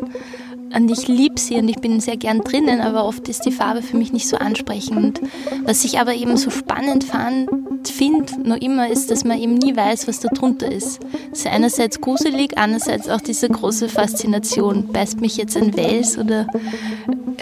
Und 0.76 0.89
ich 0.89 1.07
liebe 1.07 1.39
sie 1.39 1.55
und 1.55 1.69
ich 1.69 1.78
bin 1.78 1.99
sehr 1.99 2.17
gern 2.17 2.41
drinnen, 2.41 2.82
aber 2.82 3.05
oft 3.05 3.30
ist 3.30 3.45
die 3.45 3.51
Farbe 3.51 3.84
für 3.84 3.95
mich 3.95 4.11
nicht 4.11 4.28
so 4.28 4.38
ansprechend. 4.38 5.21
Was 5.65 5.86
ich 5.86 5.99
aber 5.99 6.15
eben 6.15 6.36
so 6.36 6.49
spannend 6.49 7.03
fand, 7.03 7.47
finde, 7.88 8.34
noch 8.41 8.57
immer, 8.57 8.89
ist, 8.89 9.11
dass 9.11 9.24
man 9.24 9.39
eben 9.39 9.55
nie 9.55 9.76
weiß, 9.76 10.07
was 10.07 10.19
da 10.19 10.30
drunter 10.30 10.71
ist. 10.71 10.99
Das 11.30 11.39
ist 11.39 11.47
einerseits 11.47 12.01
gruselig, 12.01 12.57
andererseits 12.57 13.07
auch 13.07 13.21
diese 13.21 13.49
große 13.49 13.88
Faszination. 13.88 14.88
Beißt 14.88 15.21
mich 15.21 15.38
jetzt 15.38 15.55
ein 15.57 15.76
Wels 15.78 16.17
oder 16.17 16.47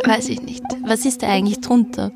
weiß 0.06 0.30
ich 0.30 0.42
nicht. 0.42 0.51
Was 0.92 1.06
ist 1.06 1.24
da 1.24 1.30
eigentlich 1.30 1.62
drunter? 1.62 2.12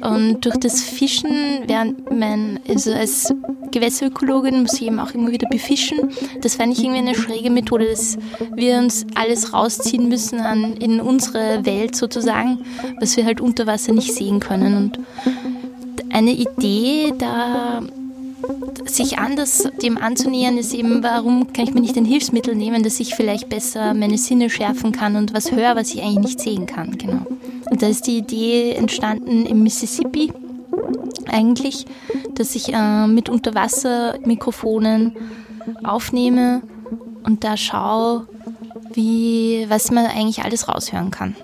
Und 0.00 0.44
durch 0.44 0.56
das 0.56 0.80
Fischen, 0.80 1.64
während 1.66 2.08
mein, 2.16 2.60
also 2.68 2.92
als 2.92 3.34
Gewässerökologin 3.72 4.62
muss 4.62 4.74
ich 4.74 4.86
eben 4.86 5.00
auch 5.00 5.10
immer 5.10 5.32
wieder 5.32 5.48
befischen. 5.48 5.98
Das 6.40 6.54
fand 6.54 6.72
ich 6.72 6.84
irgendwie 6.84 7.00
eine 7.00 7.16
schräge 7.16 7.50
Methode, 7.50 7.86
dass 7.90 8.16
wir 8.54 8.76
uns 8.76 9.04
alles 9.16 9.52
rausziehen 9.52 10.08
müssen 10.08 10.38
an, 10.38 10.74
in 10.74 11.00
unsere 11.00 11.66
Welt 11.66 11.96
sozusagen, 11.96 12.60
was 13.00 13.16
wir 13.16 13.24
halt 13.24 13.40
unter 13.40 13.66
Wasser 13.66 13.92
nicht 13.92 14.14
sehen 14.14 14.38
können. 14.38 14.76
Und 14.76 15.00
eine 16.12 16.30
Idee, 16.30 17.12
da 17.18 17.82
sich 18.86 19.18
anders 19.18 19.68
dem 19.82 19.98
anzunähern, 19.98 20.58
ist 20.58 20.74
eben, 20.74 21.02
warum 21.02 21.52
kann 21.52 21.64
ich 21.64 21.74
mir 21.74 21.80
nicht 21.80 21.96
ein 21.96 22.04
Hilfsmittel 22.04 22.54
nehmen, 22.54 22.82
dass 22.82 23.00
ich 23.00 23.14
vielleicht 23.14 23.48
besser 23.48 23.94
meine 23.94 24.18
Sinne 24.18 24.50
schärfen 24.50 24.92
kann 24.92 25.16
und 25.16 25.34
was 25.34 25.52
höre, 25.52 25.76
was 25.76 25.94
ich 25.94 26.02
eigentlich 26.02 26.18
nicht 26.18 26.40
sehen 26.40 26.66
kann. 26.66 26.98
Genau. 26.98 27.26
Und 27.70 27.82
da 27.82 27.88
ist 27.88 28.06
die 28.06 28.18
Idee 28.18 28.72
entstanden 28.72 29.46
im 29.46 29.62
Mississippi 29.62 30.32
eigentlich, 31.30 31.86
dass 32.34 32.54
ich 32.54 32.72
äh, 32.72 33.06
mit 33.06 33.28
Unterwassermikrofonen 33.28 35.12
aufnehme 35.82 36.62
und 37.24 37.44
da 37.44 37.56
schaue, 37.56 38.26
wie, 38.92 39.66
was 39.68 39.90
man 39.90 40.06
eigentlich 40.06 40.42
alles 40.42 40.68
raushören 40.68 41.10
kann. 41.10 41.36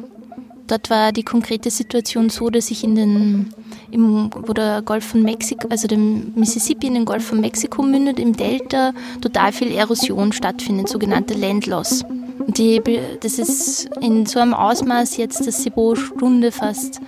Dort 0.69 0.91
war 0.91 1.13
die 1.13 1.23
konkrete 1.23 1.71
Situation 1.71 2.29
so, 2.29 2.51
dass 2.51 2.71
ich 2.71 2.85
in 2.85 2.95
den, 2.95 3.55
im, 3.91 4.31
wo 4.35 4.53
der 4.53 4.83
Golf 4.83 5.05
von 5.05 5.23
Mexiko, 5.23 5.67
also 5.69 5.89
dem 5.89 6.33
Mississippi 6.35 6.87
in 6.87 6.95
den 6.95 7.05
Golf 7.07 7.25
von 7.27 7.41
Mexiko 7.41 7.83
mündet, 7.83 8.21
im 8.21 8.37
Delta 8.37 8.93
total 9.23 9.53
viel 9.53 9.73
Erosion 9.73 10.33
stattfindet, 10.33 10.89
sogenannte 10.89 11.35
Landloss. 11.35 12.05
Die, 12.47 12.81
das 13.21 13.39
ist 13.39 13.89
in 14.01 14.27
so 14.27 14.41
einem 14.41 14.55
Ausmaß 14.55 15.17
jetzt, 15.17 15.47
dass 15.47 15.63
sie 15.63 15.71
pro 15.71 15.95
Stunde 15.95 16.53
fast 16.53 17.01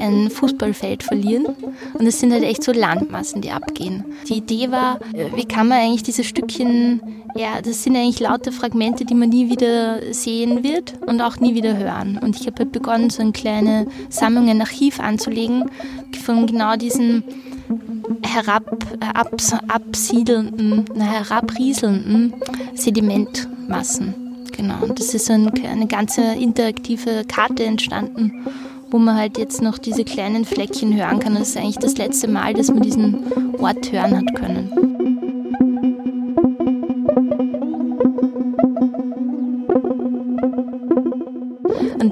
ein 0.00 0.30
Fußballfeld 0.30 1.02
verlieren. 1.02 1.46
Und 1.94 2.06
es 2.06 2.20
sind 2.20 2.32
halt 2.32 2.42
echt 2.42 2.62
so 2.62 2.72
Landmassen, 2.72 3.40
die 3.40 3.50
abgehen. 3.50 4.04
Die 4.28 4.38
Idee 4.38 4.70
war, 4.70 5.00
wie 5.34 5.44
kann 5.44 5.68
man 5.68 5.78
eigentlich 5.78 6.02
diese 6.02 6.24
Stückchen, 6.24 7.00
ja, 7.34 7.62
das 7.62 7.82
sind 7.82 7.96
eigentlich 7.96 8.20
lauter 8.20 8.52
Fragmente, 8.52 9.04
die 9.04 9.14
man 9.14 9.30
nie 9.30 9.50
wieder 9.50 10.12
sehen 10.12 10.62
wird 10.62 10.94
und 11.06 11.20
auch 11.20 11.38
nie 11.38 11.54
wieder 11.54 11.76
hören. 11.76 12.18
Und 12.18 12.38
ich 12.38 12.46
habe 12.46 12.60
halt 12.60 12.72
begonnen, 12.72 13.10
so 13.10 13.22
eine 13.22 13.32
kleine 13.32 13.86
Sammlung, 14.08 14.48
ein 14.48 14.60
Archiv 14.60 15.00
anzulegen 15.00 15.70
von 16.24 16.46
genau 16.46 16.76
diesen 16.76 17.24
herab, 18.22 18.64
abs, 19.14 19.52
absiedelnden, 19.68 20.84
herabrieselnden 21.00 22.34
Sedimentmassen. 22.74 24.23
Genau, 24.56 24.82
und 24.82 24.98
das 24.98 25.14
ist 25.14 25.30
ein, 25.30 25.48
eine 25.64 25.86
ganze 25.86 26.22
interaktive 26.22 27.24
Karte 27.26 27.64
entstanden, 27.64 28.46
wo 28.90 28.98
man 28.98 29.16
halt 29.16 29.38
jetzt 29.38 29.62
noch 29.62 29.78
diese 29.78 30.04
kleinen 30.04 30.44
Fleckchen 30.44 30.96
hören 30.96 31.18
kann. 31.18 31.34
Das 31.34 31.48
ist 31.48 31.56
eigentlich 31.56 31.78
das 31.78 31.96
letzte 31.96 32.28
Mal, 32.28 32.54
dass 32.54 32.68
man 32.68 32.82
diesen 32.82 33.24
Ort 33.58 33.90
hören 33.90 34.16
hat 34.16 34.34
können. 34.36 34.93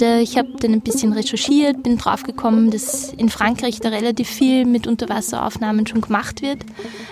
Äh, 0.02 0.20
ich 0.20 0.36
habe 0.36 0.48
dann 0.60 0.72
ein 0.72 0.80
bisschen 0.80 1.12
recherchiert, 1.12 1.82
bin 1.82 1.96
draufgekommen, 1.96 2.70
dass 2.70 3.12
in 3.12 3.30
Frankreich 3.30 3.80
da 3.80 3.88
relativ 3.88 4.28
viel 4.28 4.66
mit 4.66 4.86
Unterwasseraufnahmen 4.86 5.86
schon 5.86 6.00
gemacht 6.00 6.42
wird, 6.42 6.58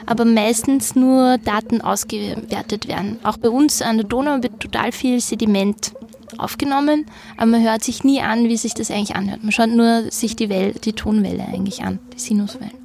aber 0.06 0.24
meistens 0.24 0.94
nur 0.94 1.38
Daten 1.38 1.80
ausgewertet 1.80 2.88
werden. 2.88 3.18
Auch 3.22 3.38
bei 3.38 3.48
uns 3.48 3.80
an 3.80 3.98
der 3.98 4.06
Donau 4.06 4.42
wird 4.42 4.60
total 4.60 4.92
viel 4.92 5.20
Sediment 5.20 5.92
aufgenommen, 6.38 7.06
aber 7.36 7.46
man 7.46 7.62
hört 7.62 7.82
sich 7.82 8.04
nie 8.04 8.20
an, 8.20 8.48
wie 8.48 8.56
sich 8.56 8.74
das 8.74 8.90
eigentlich 8.90 9.16
anhört. 9.16 9.42
Man 9.42 9.52
schaut 9.52 9.70
nur 9.70 10.10
sich 10.10 10.36
die, 10.36 10.48
Welle, 10.48 10.72
die 10.72 10.92
Tonwelle 10.92 11.44
eigentlich 11.46 11.82
an, 11.82 11.98
die 12.14 12.20
Sinuswellen. 12.20 12.78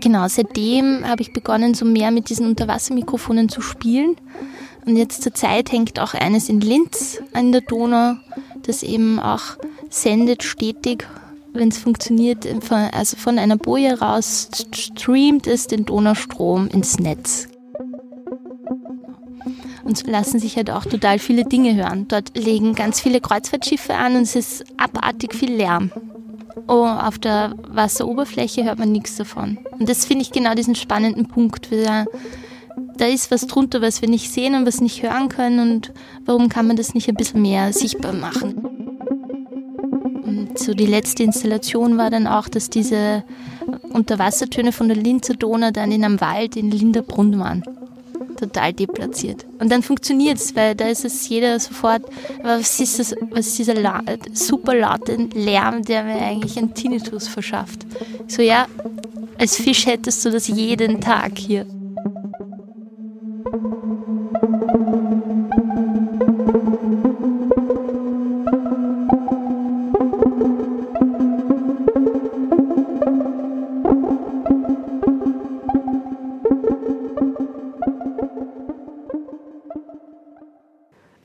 Genau, 0.00 0.28
seitdem 0.28 1.06
habe 1.06 1.22
ich 1.22 1.32
begonnen, 1.32 1.74
so 1.74 1.84
mehr 1.84 2.10
mit 2.10 2.28
diesen 2.28 2.46
Unterwassermikrofonen 2.46 3.48
zu 3.48 3.62
spielen. 3.62 4.16
Und 4.88 4.96
jetzt 4.96 5.22
zur 5.22 5.34
Zeit 5.34 5.70
hängt 5.70 6.00
auch 6.00 6.14
eines 6.14 6.48
in 6.48 6.62
Linz 6.62 7.20
an 7.34 7.52
der 7.52 7.60
Donau 7.60 8.14
das 8.62 8.82
eben 8.82 9.20
auch 9.20 9.42
sendet 9.90 10.42
stetig, 10.42 11.06
wenn 11.52 11.68
es 11.68 11.76
funktioniert, 11.76 12.46
also 12.70 13.18
von 13.18 13.38
einer 13.38 13.58
Boje 13.58 14.00
raus 14.00 14.48
streamt 14.74 15.46
es 15.46 15.66
den 15.66 15.84
Donaustrom 15.84 16.68
ins 16.68 16.98
Netz. 16.98 17.48
Und 19.84 20.06
lassen 20.06 20.38
sich 20.38 20.56
halt 20.56 20.70
auch 20.70 20.86
total 20.86 21.18
viele 21.18 21.44
Dinge 21.44 21.74
hören. 21.74 22.08
Dort 22.08 22.36
legen 22.38 22.74
ganz 22.74 22.98
viele 22.98 23.20
Kreuzfahrtschiffe 23.20 23.94
an 23.94 24.16
und 24.16 24.22
es 24.22 24.36
ist 24.36 24.64
abartig 24.78 25.34
viel 25.34 25.52
Lärm. 25.52 25.92
Oh, 26.66 26.86
auf 26.86 27.18
der 27.18 27.54
Wasseroberfläche 27.68 28.64
hört 28.64 28.78
man 28.78 28.92
nichts 28.92 29.16
davon. 29.16 29.58
Und 29.78 29.86
das 29.90 30.06
finde 30.06 30.22
ich 30.22 30.32
genau 30.32 30.54
diesen 30.54 30.74
spannenden 30.74 31.28
Punkt. 31.28 31.68
Da, 31.70 32.06
da 32.98 33.06
ist 33.06 33.30
was 33.30 33.46
drunter, 33.46 33.80
was 33.80 34.02
wir 34.02 34.08
nicht 34.08 34.30
sehen 34.30 34.54
und 34.54 34.66
was 34.66 34.80
nicht 34.80 35.02
hören 35.02 35.28
können. 35.28 35.60
Und 35.60 35.92
warum 36.26 36.48
kann 36.48 36.66
man 36.66 36.76
das 36.76 36.94
nicht 36.94 37.08
ein 37.08 37.14
bisschen 37.14 37.42
mehr 37.42 37.72
sichtbar 37.72 38.12
machen? 38.12 38.78
so 40.58 40.74
die 40.74 40.86
letzte 40.86 41.22
Installation 41.22 41.98
war 41.98 42.10
dann 42.10 42.26
auch, 42.26 42.48
dass 42.48 42.70
diese 42.70 43.24
Unterwassertöne 43.90 44.72
von 44.72 44.88
der 44.88 44.96
Linzer 44.96 45.34
Donau 45.34 45.70
dann 45.70 45.92
in 45.92 46.04
einem 46.04 46.20
Wald 46.20 46.56
in 46.56 46.70
Linderbrunn 46.70 47.38
waren. 47.38 47.62
Total 48.36 48.72
deplatziert. 48.72 49.46
Und 49.58 49.70
dann 49.70 49.82
funktioniert 49.82 50.38
es, 50.38 50.54
weil 50.54 50.74
da 50.74 50.88
ist 50.88 51.04
es 51.04 51.28
jeder 51.28 51.58
sofort, 51.58 52.02
was 52.42 52.78
ist, 52.78 52.98
das, 52.98 53.14
was 53.30 53.48
ist 53.48 53.58
dieser 53.58 53.74
La 53.74 54.00
super 54.32 54.74
laute 54.74 55.16
Lärm, 55.34 55.82
der 55.82 56.04
mir 56.04 56.20
eigentlich 56.20 56.56
einen 56.56 56.72
Tinnitus 56.72 57.26
verschafft. 57.26 57.84
So 58.28 58.42
ja, 58.42 58.66
als 59.38 59.56
Fisch 59.56 59.86
hättest 59.86 60.24
du 60.24 60.30
das 60.30 60.46
jeden 60.48 61.00
Tag 61.00 61.36
hier. 61.36 61.66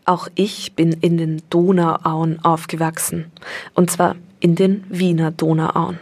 Auch 0.05 0.27
ich 0.35 0.73
bin 0.73 0.91
in 0.91 1.17
den 1.17 1.41
Donauauen 1.49 2.43
aufgewachsen, 2.43 3.31
und 3.73 3.89
zwar 3.89 4.15
in 4.39 4.55
den 4.55 4.83
Wiener 4.89 5.31
Donauauen. 5.31 5.99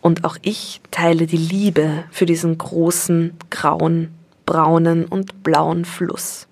Und 0.00 0.24
auch 0.24 0.36
ich 0.42 0.80
teile 0.90 1.26
die 1.26 1.36
Liebe 1.36 2.04
für 2.10 2.26
diesen 2.26 2.58
großen, 2.58 3.34
grauen, 3.50 4.08
braunen 4.46 5.04
und 5.04 5.42
blauen 5.44 5.84
Fluss. 5.84 6.48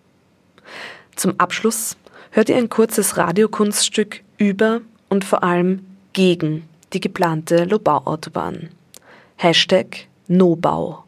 Zum 1.17 1.35
Abschluss 1.39 1.97
hört 2.31 2.49
ihr 2.49 2.57
ein 2.57 2.69
kurzes 2.69 3.17
Radiokunststück 3.17 4.23
über 4.37 4.81
und 5.09 5.25
vor 5.25 5.43
allem 5.43 5.85
gegen 6.13 6.69
die 6.93 7.01
geplante 7.01 7.65
Lobau-Autobahn. 7.65 8.69
Hashtag 9.37 10.07
NoBau. 10.29 11.08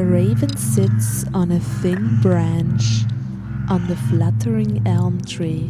The 0.00 0.06
raven 0.06 0.56
sits 0.56 1.26
on 1.34 1.52
a 1.52 1.60
thin 1.60 2.22
branch 2.22 3.04
on 3.68 3.86
the 3.86 3.96
fluttering 4.08 4.82
elm 4.86 5.20
tree 5.26 5.68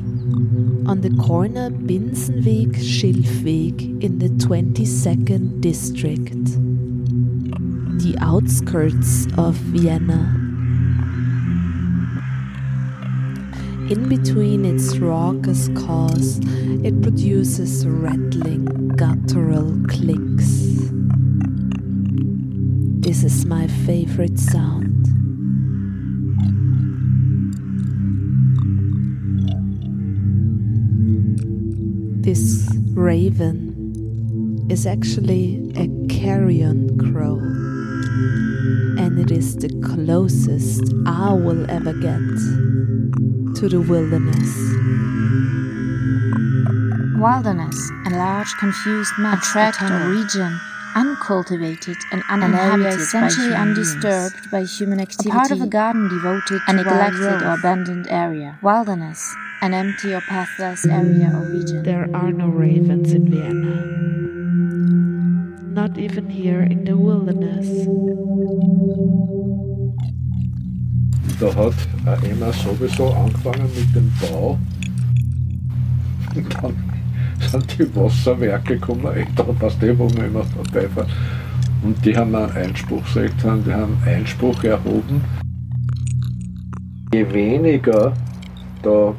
on 0.86 1.00
the 1.00 1.10
corner 1.20 1.68
Binsenweg 1.68 2.76
Schilfweg 2.76 4.04
in 4.04 4.20
the 4.20 4.28
22nd 4.28 5.60
district, 5.60 6.44
the 8.00 8.16
outskirts 8.20 9.26
of 9.36 9.56
Vienna. 9.56 10.22
In 13.90 14.08
between 14.08 14.64
its 14.64 14.96
raucous 14.98 15.70
calls, 15.74 16.38
it 16.84 17.02
produces 17.02 17.84
rattling 17.84 18.90
guttural 18.94 19.74
clicks. 19.88 20.59
This 23.02 23.24
is 23.24 23.46
my 23.46 23.66
favorite 23.66 24.38
sound. 24.38 25.06
This 32.22 32.68
raven 32.92 34.66
is 34.68 34.86
actually 34.86 35.72
a 35.76 35.88
carrion 36.08 36.98
crow, 36.98 37.38
and 39.02 39.18
it 39.18 39.30
is 39.30 39.56
the 39.56 39.70
closest 39.82 40.92
I 41.06 41.32
will 41.32 41.70
ever 41.70 41.94
get 41.94 42.20
to 43.56 43.68
the 43.68 43.80
wilderness. 43.80 44.52
Wilderness, 47.18 47.90
a 48.08 48.10
large, 48.10 48.52
confused 48.58 49.14
map, 49.18 49.42
a 49.56 50.08
region 50.10 50.60
uncultivated 50.94 51.96
and 52.12 52.22
uninhabited, 52.28 52.72
an 52.72 52.82
area 52.82 52.96
essentially 52.96 53.50
by 53.50 53.56
undisturbed 53.56 54.34
beings. 54.34 54.50
by 54.50 54.62
human 54.64 55.00
activity, 55.00 55.30
a 55.30 55.32
part 55.32 55.50
of 55.50 55.60
a 55.60 55.66
garden 55.66 56.08
devoted 56.08 56.42
to 56.48 56.56
a 56.68 56.72
to 56.72 56.72
neglected 56.72 57.42
or 57.42 57.54
abandoned 57.54 58.06
area. 58.10 58.58
Wilderness, 58.62 59.34
an 59.62 59.74
empty 59.74 60.14
or 60.14 60.20
pathless 60.22 60.86
area 60.86 61.30
or 61.34 61.44
region. 61.46 61.82
There 61.82 62.08
are 62.14 62.32
no 62.32 62.48
ravens 62.48 63.12
in 63.12 63.30
Vienna. 63.30 63.86
Not 65.72 65.98
even 65.98 66.28
here 66.28 66.62
in 66.62 66.84
the 66.84 66.96
wilderness. 66.96 67.68
Da 71.40 71.48
hat 71.54 71.74
Emma 72.22 72.52
sowieso 72.52 73.14
angefangen 73.14 73.70
mit 73.74 73.94
dem 73.94 74.12
Bau. 74.20 74.58
Sind 77.50 77.78
die 77.78 77.96
Wasserwerke 77.96 78.78
gekommen, 78.78 79.26
passt 79.58 79.82
eh, 79.82 79.98
wo 79.98 80.04
man 80.08 80.26
immer 80.26 80.44
vorbeifahren. 80.44 81.10
Und 81.82 82.04
die 82.04 82.16
haben 82.16 82.34
ein 82.34 82.50
Einspruchsrecht, 82.52 83.42
haben, 83.44 83.64
die 83.64 83.72
haben 83.72 83.96
Einspruch 84.04 84.62
erhoben. 84.64 85.22
Je 87.12 87.32
weniger 87.32 88.12
da 88.82 89.14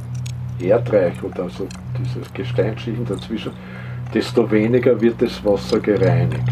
Erdreich 0.60 1.22
oder 1.24 1.50
so 1.50 1.68
dieses 1.98 2.32
Gesteinsschichten 2.34 3.06
dazwischen, 3.06 3.52
desto 4.14 4.50
weniger 4.50 5.00
wird 5.02 5.22
das 5.22 5.44
Wasser 5.44 5.80
gereinigt. 5.80 6.44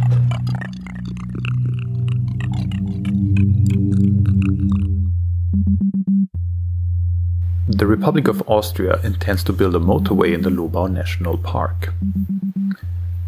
The 7.79 7.87
Republic 7.87 8.27
of 8.27 8.43
Austria 8.45 8.99
intends 9.05 9.41
to 9.45 9.53
build 9.53 9.73
a 9.73 9.79
motorway 9.79 10.33
in 10.33 10.41
the 10.41 10.49
Lobau 10.49 10.91
National 10.91 11.37
Park. 11.37 11.93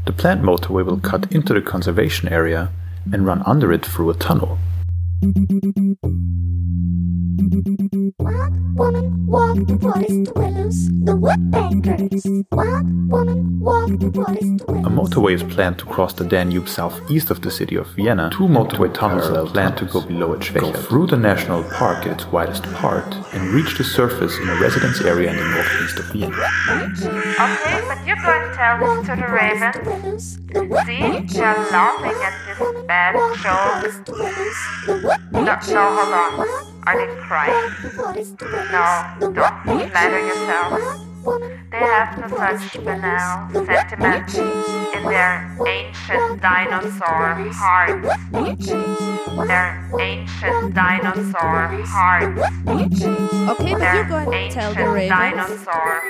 The 0.06 0.12
planned 0.12 0.44
motorway 0.44 0.84
will 0.84 1.00
cut 1.00 1.32
into 1.32 1.54
the 1.54 1.62
conservation 1.62 2.28
area 2.28 2.70
and 3.14 3.26
run 3.26 3.44
under 3.46 3.72
it 3.72 3.86
through 3.86 4.10
a 4.10 4.14
tunnel. 4.14 4.60
Wild 7.42 8.78
woman 8.78 9.26
walked 9.26 9.68
the 9.68 9.80
forest 9.80 10.32
dwellers, 10.32 10.90
the 11.02 11.16
woodpeckers. 11.16 12.24
Wild 12.52 13.10
woman 13.10 13.60
walked 13.60 14.00
the 14.00 14.12
forest 14.14 14.58
dwellers. 14.58 14.86
A 14.86 14.90
motorway 14.90 15.34
is 15.34 15.42
planned 15.42 15.80
to 15.80 15.86
cross 15.86 16.14
the 16.14 16.24
Danube 16.24 16.70
southeast 16.70 17.32
of 17.32 17.42
the 17.42 17.50
city 17.50 17.76
of 17.78 17.88
Vienna. 17.96 18.30
Two 18.32 18.48
motorway 18.48 18.94
tunnels 18.94 19.28
are 19.32 19.48
planned 19.48 19.76
to 19.78 19.86
go 19.86 20.02
below 20.02 20.34
it, 20.34 20.54
go 20.54 20.72
through 20.72 21.08
the 21.08 21.18
national 21.18 21.64
park 21.64 22.06
at 22.06 22.12
its 22.12 22.28
widest 22.28 22.64
part, 22.74 23.12
and 23.34 23.52
reach 23.52 23.76
the 23.76 23.84
surface 23.84 24.38
in 24.38 24.48
a 24.48 24.56
residence 24.62 25.02
area 25.02 25.32
in 25.32 25.38
the 25.38 25.50
northeast 25.50 25.98
of 25.98 26.06
Vienna. 26.12 26.36
Okay, 27.42 27.82
but 27.88 28.06
you're 28.06 28.22
going 28.22 28.50
to 28.50 28.56
tell 28.56 28.78
this 28.78 29.08
to 29.08 29.16
the 29.16 29.26
ravens. 29.28 30.38
See, 30.86 31.00
they're 31.34 31.58
laughing 31.72 32.22
at 32.22 32.36
this 32.46 32.86
bad 32.86 33.16
joke. 33.42 33.82
No, 35.34 35.42
no, 35.42 35.56
hold 35.58 36.14
on. 36.14 36.71
Are 36.88 36.98
they 36.98 37.14
crying? 37.22 37.70
No, 38.72 39.32
don't 39.34 39.90
flatter 39.92 40.20
yourself. 40.20 41.08
They 41.72 41.78
have 41.78 42.18
no 42.18 42.28
such 42.36 42.84
banal 42.84 43.54
sentiment 43.54 44.34
in 44.36 45.04
their 45.04 45.56
ancient 45.68 46.42
dinosaur 46.42 47.36
hearts. 47.54 48.08
Their 49.48 49.90
ancient 50.00 50.74
dinosaur 50.74 51.68
hearts. 51.86 52.42
Okay, 53.52 53.74
but 53.74 53.94
you're 53.94 54.10
going 54.10 54.32
to 54.32 54.50
tell 54.50 54.74
the 54.74 54.90
ravens. 54.90 55.10
Dinosaur. 55.10 56.02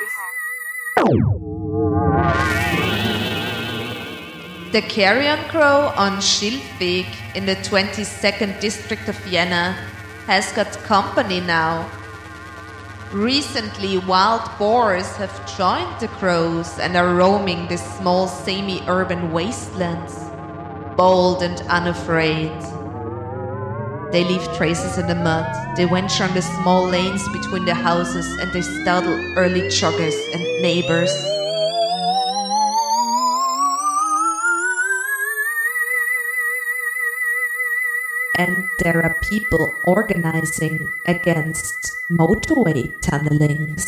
The 4.72 4.82
carrion 4.84 5.39
crow 5.49 5.91
on 5.97 6.19
Schilfweg 6.19 7.05
in 7.36 7.45
the 7.45 7.55
22nd 7.57 8.61
district 8.61 9.09
of 9.09 9.17
Vienna 9.26 9.76
has 10.28 10.51
got 10.51 10.72
company 10.84 11.41
now. 11.41 11.89
Recently, 13.11 13.97
wild 13.97 14.49
boars 14.57 15.17
have 15.17 15.34
joined 15.57 15.99
the 15.99 16.07
crows 16.07 16.80
and 16.80 16.95
are 16.95 17.13
roaming 17.13 17.67
the 17.67 17.78
small 17.78 18.28
semi 18.28 18.82
urban 18.88 19.32
wastelands, 19.32 20.15
bold 20.95 21.43
and 21.43 21.59
unafraid. 21.67 22.57
They 24.11 24.24
leave 24.24 24.43
traces 24.55 24.97
in 24.97 25.07
the 25.07 25.15
mud, 25.15 25.76
they 25.76 25.86
venture 25.86 26.24
on 26.24 26.34
the 26.34 26.41
small 26.41 26.86
lanes 26.86 27.28
between 27.30 27.65
the 27.65 27.76
houses, 27.76 28.28
and 28.39 28.51
they 28.53 28.61
startle 28.61 29.19
early 29.38 29.63
joggers 29.63 30.15
and 30.34 30.43
neighbors. 30.61 31.11
There 38.82 39.03
are 39.03 39.15
people 39.29 39.67
organizing 39.86 40.79
against 41.05 41.75
motorway 42.17 42.89
tunnelings. 43.03 43.86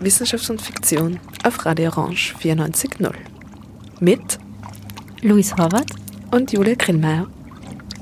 Wissenschaft 0.00 0.48
und 0.50 0.60
Fiktion 0.60 1.18
auf 1.44 1.64
Radio 1.66 1.90
Orange 1.90 2.34
94.0. 2.40 3.12
Mit 4.00 4.38
Luis 5.22 5.56
Horvath 5.56 5.92
und 6.30 6.52
Julia 6.52 6.74
Grillmeier. 6.74 7.26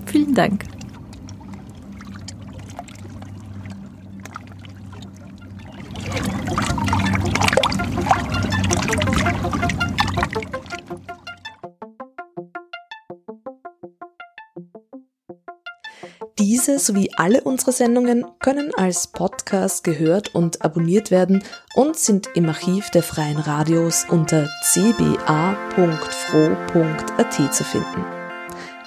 Vielen 0.07 0.35
Dank. 0.35 0.78
Sowie 16.79 17.11
alle 17.17 17.43
unsere 17.43 17.73
Sendungen 17.73 18.25
können 18.39 18.73
als 18.77 19.07
Podcast 19.09 19.85
gehört 19.85 20.35
und 20.35 20.63
abonniert 20.63 21.11
werden 21.11 21.43
und 21.75 21.97
sind 21.97 22.29
im 22.35 22.49
Archiv 22.49 22.91
der 22.91 23.03
Freien 23.03 23.39
Radios 23.39 24.07
unter 24.09 24.49
cba.fro.at 24.63 25.25
zu 27.55 27.65
finden. 27.65 28.18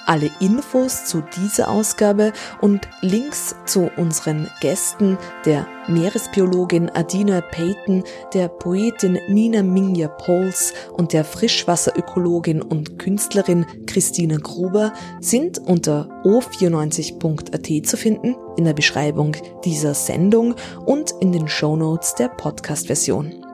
Alle 0.06 0.30
Infos 0.40 1.04
zu 1.04 1.22
dieser 1.36 1.68
Ausgabe 1.68 2.32
und 2.60 2.88
Links 3.00 3.54
zu 3.66 3.90
unseren 3.96 4.48
Gästen, 4.60 5.18
der 5.44 5.66
Meeresbiologin 5.88 6.90
Adina 6.90 7.40
Payton, 7.40 8.04
der 8.32 8.48
Poetin 8.48 9.18
Nina 9.28 9.62
Minja 9.62 10.08
Pols 10.08 10.72
und 10.92 11.12
der 11.12 11.24
Frischwasserökologin 11.24 12.62
und 12.62 12.98
Künstlerin 12.98 13.66
Christina 13.86 14.36
Gruber, 14.38 14.92
sind 15.20 15.58
unter 15.58 16.08
o94.at 16.24 17.86
zu 17.86 17.96
finden, 17.96 18.36
in 18.56 18.64
der 18.64 18.74
Beschreibung 18.74 19.36
dieser 19.64 19.94
Sendung 19.94 20.54
und 20.84 21.12
in 21.20 21.32
den 21.32 21.48
Shownotes 21.48 22.14
der 22.14 22.28
Podcast-Version. 22.28 23.44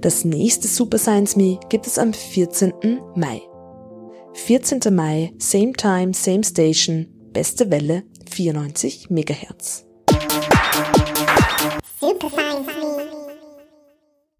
Das 0.00 0.24
nächste 0.24 0.68
Super 0.68 0.98
Science 0.98 1.36
Me 1.36 1.58
gibt 1.68 1.86
es 1.86 1.98
am 1.98 2.12
14. 2.12 3.00
Mai. 3.14 3.42
14. 4.34 4.90
Mai, 4.90 5.32
same 5.38 5.72
time, 5.72 6.12
same 6.12 6.42
station, 6.42 7.06
beste 7.32 7.70
Welle, 7.70 8.02
94 8.26 9.06
MHz. 9.08 9.84
Super. 12.00 12.30